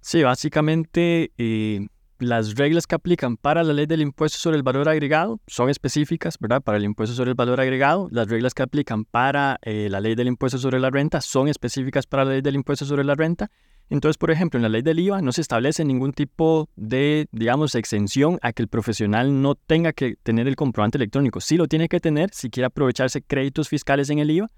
Sí, 0.00 0.22
básicamente 0.22 1.32
eh, 1.36 1.86
las 2.20 2.54
reglas 2.54 2.86
que 2.86 2.94
aplican 2.94 3.36
para 3.36 3.62
la 3.62 3.72
ley 3.72 3.86
del 3.86 4.02
impuesto 4.02 4.38
sobre 4.38 4.56
el 4.56 4.62
valor 4.62 4.88
agregado 4.88 5.40
son 5.46 5.70
específicas, 5.70 6.36
¿verdad? 6.38 6.62
Para 6.62 6.78
el 6.78 6.84
impuesto 6.84 7.14
sobre 7.14 7.30
el 7.30 7.34
valor 7.34 7.60
agregado. 7.60 8.08
Las 8.10 8.28
reglas 8.28 8.54
que 8.54 8.62
aplican 8.62 9.04
para 9.04 9.58
eh, 9.62 9.88
la 9.90 10.00
ley 10.00 10.14
del 10.14 10.28
impuesto 10.28 10.58
sobre 10.58 10.78
la 10.78 10.90
renta 10.90 11.20
son 11.20 11.48
específicas 11.48 12.06
para 12.06 12.24
la 12.24 12.32
ley 12.32 12.42
del 12.42 12.54
impuesto 12.54 12.84
sobre 12.84 13.04
la 13.04 13.14
renta. 13.14 13.50
Entonces, 13.88 14.18
por 14.18 14.30
ejemplo, 14.30 14.58
en 14.58 14.62
la 14.62 14.68
ley 14.68 14.82
del 14.82 15.00
IVA 15.00 15.20
no 15.20 15.32
se 15.32 15.40
establece 15.40 15.84
ningún 15.84 16.12
tipo 16.12 16.68
de, 16.76 17.26
digamos, 17.32 17.74
exención 17.74 18.38
a 18.40 18.52
que 18.52 18.62
el 18.62 18.68
profesional 18.68 19.42
no 19.42 19.56
tenga 19.56 19.92
que 19.92 20.16
tener 20.22 20.46
el 20.46 20.54
comprobante 20.54 20.96
electrónico. 20.96 21.40
Sí 21.40 21.56
lo 21.56 21.66
tiene 21.66 21.88
que 21.88 21.98
tener 21.98 22.30
si 22.32 22.50
quiere 22.50 22.66
aprovecharse 22.66 23.22
créditos 23.22 23.68
fiscales 23.68 24.08
en 24.10 24.20
el 24.20 24.30
IVA, 24.30 24.48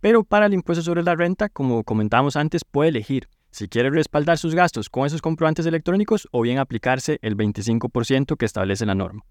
pero 0.00 0.22
para 0.22 0.46
el 0.46 0.54
impuesto 0.54 0.84
sobre 0.84 1.02
la 1.02 1.16
renta, 1.16 1.48
como 1.48 1.82
comentábamos 1.82 2.36
antes, 2.36 2.62
puede 2.64 2.90
elegir 2.90 3.28
si 3.56 3.68
quiere 3.68 3.88
respaldar 3.88 4.36
sus 4.36 4.54
gastos 4.54 4.90
con 4.90 5.06
esos 5.06 5.22
comprobantes 5.22 5.64
electrónicos 5.64 6.28
o 6.30 6.42
bien 6.42 6.58
aplicarse 6.58 7.18
el 7.22 7.38
25% 7.38 8.36
que 8.36 8.44
establece 8.44 8.84
la 8.84 8.94
norma. 8.94 9.24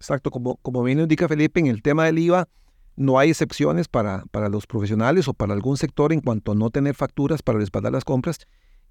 Exacto, 0.00 0.30
como, 0.30 0.56
como 0.56 0.82
bien 0.82 0.98
indica 0.98 1.28
Felipe, 1.28 1.60
en 1.60 1.66
el 1.66 1.82
tema 1.82 2.06
del 2.06 2.18
IVA 2.18 2.48
no 2.96 3.18
hay 3.18 3.28
excepciones 3.28 3.86
para, 3.86 4.24
para 4.30 4.48
los 4.48 4.66
profesionales 4.66 5.28
o 5.28 5.34
para 5.34 5.52
algún 5.52 5.76
sector 5.76 6.14
en 6.14 6.22
cuanto 6.22 6.52
a 6.52 6.54
no 6.54 6.70
tener 6.70 6.94
facturas 6.94 7.42
para 7.42 7.58
respaldar 7.58 7.92
las 7.92 8.04
compras 8.04 8.38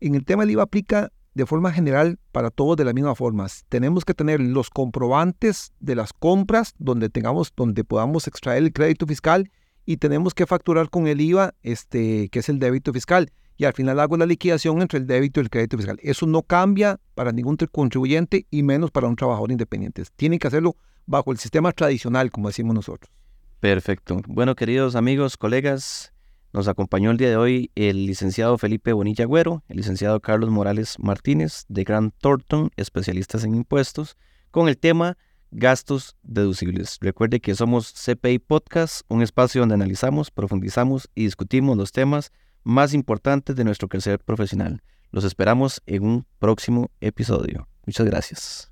en 0.01 0.13
el 0.13 0.23
tema 0.23 0.43
del 0.43 0.51
IVA 0.51 0.63
aplica 0.63 1.11
de 1.33 1.47
forma 1.47 1.71
general 1.71 2.19
para 2.31 2.51
todos 2.51 2.77
de 2.77 2.85
la 2.85 2.93
misma 2.93 3.15
forma. 3.15 3.47
Tenemos 3.69 4.05
que 4.05 4.13
tener 4.13 4.39
los 4.39 4.69
comprobantes 4.69 5.73
de 5.79 5.95
las 5.95 6.13
compras 6.13 6.75
donde 6.77 7.09
tengamos, 7.09 7.51
donde 7.55 7.83
podamos 7.83 8.27
extraer 8.27 8.61
el 8.61 8.71
crédito 8.71 9.07
fiscal 9.07 9.51
y 9.83 9.97
tenemos 9.97 10.35
que 10.35 10.45
facturar 10.45 10.91
con 10.91 11.07
el 11.07 11.21
IVA, 11.21 11.55
este, 11.63 12.29
que 12.29 12.39
es 12.39 12.49
el 12.49 12.59
débito 12.59 12.93
fiscal. 12.93 13.31
Y 13.57 13.65
al 13.65 13.73
final 13.73 13.99
hago 13.99 14.17
la 14.17 14.25
liquidación 14.25 14.81
entre 14.81 14.99
el 14.99 15.07
débito 15.07 15.39
y 15.39 15.43
el 15.43 15.49
crédito 15.49 15.77
fiscal. 15.77 15.97
Eso 16.01 16.25
no 16.25 16.41
cambia 16.41 16.99
para 17.13 17.31
ningún 17.31 17.57
contribuyente 17.71 18.47
y 18.51 18.63
menos 18.63 18.91
para 18.91 19.07
un 19.07 19.15
trabajador 19.15 19.51
independiente. 19.51 20.03
Tienen 20.15 20.39
que 20.39 20.47
hacerlo 20.47 20.75
bajo 21.05 21.31
el 21.31 21.37
sistema 21.37 21.71
tradicional, 21.71 22.31
como 22.31 22.49
decimos 22.49 22.75
nosotros. 22.75 23.11
Perfecto. 23.59 24.21
Bueno, 24.27 24.55
queridos 24.55 24.95
amigos, 24.95 25.37
colegas, 25.37 26.13
nos 26.53 26.67
acompañó 26.67 27.11
el 27.11 27.17
día 27.17 27.29
de 27.29 27.37
hoy 27.37 27.71
el 27.75 28.05
licenciado 28.05 28.57
Felipe 28.57 28.93
Bonilla 28.93 29.25
Agüero, 29.25 29.63
el 29.67 29.77
licenciado 29.77 30.19
Carlos 30.19 30.49
Morales 30.49 30.95
Martínez 30.99 31.65
de 31.67 31.83
Grant 31.83 32.13
Thornton, 32.19 32.71
especialistas 32.75 33.43
en 33.43 33.55
impuestos, 33.55 34.17
con 34.51 34.67
el 34.67 34.77
tema 34.77 35.17
gastos 35.51 36.15
deducibles. 36.23 36.97
Recuerde 37.01 37.39
que 37.39 37.55
somos 37.55 37.93
CPI 37.93 38.39
Podcast, 38.39 39.01
un 39.07 39.21
espacio 39.21 39.61
donde 39.61 39.75
analizamos, 39.75 40.31
profundizamos 40.31 41.09
y 41.15 41.23
discutimos 41.23 41.77
los 41.77 41.91
temas 41.91 42.31
más 42.65 42.93
importantes 42.93 43.55
de 43.55 43.63
nuestro 43.63 43.87
crecer 43.87 44.19
profesional. 44.19 44.81
Los 45.11 45.23
esperamos 45.23 45.81
en 45.85 46.03
un 46.03 46.25
próximo 46.39 46.91
episodio. 46.99 47.69
Muchas 47.85 48.05
gracias. 48.05 48.71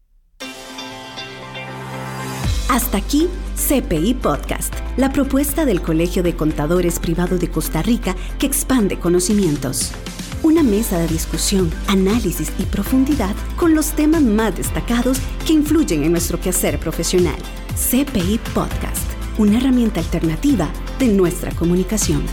Hasta 2.70 2.98
aquí 2.98 3.30
CPI 3.56 4.16
Podcast, 4.16 4.74
la 4.98 5.12
propuesta 5.12 5.64
del 5.64 5.82
Colegio 5.82 6.24
de 6.24 6.36
Contadores 6.36 7.00
Privado 7.00 7.38
de 7.38 7.50
Costa 7.50 7.84
Rica 7.84 8.16
que 8.40 8.48
expande 8.48 8.98
conocimientos. 8.98 9.92
Una 10.42 10.64
mesa 10.64 10.98
de 10.98 11.08
discusión, 11.08 11.72
análisis 11.88 12.52
y 12.58 12.64
profundidad 12.64 13.36
con 13.58 13.76
los 13.76 13.92
temas 13.92 14.24
más 14.24 14.58
destacados 14.58 15.20
que 15.46 15.54
influyen 15.54 16.04
en 16.04 16.12
nuestro 16.12 16.40
quehacer 16.42 16.80
profesional. 16.80 17.38
CPI 17.76 18.40
Podcast, 18.56 19.08
una 19.38 19.58
herramienta 19.58 20.00
alternativa 20.00 20.68
de 21.00 21.10
nuestra 21.10 21.52
comunicación. 21.52 22.24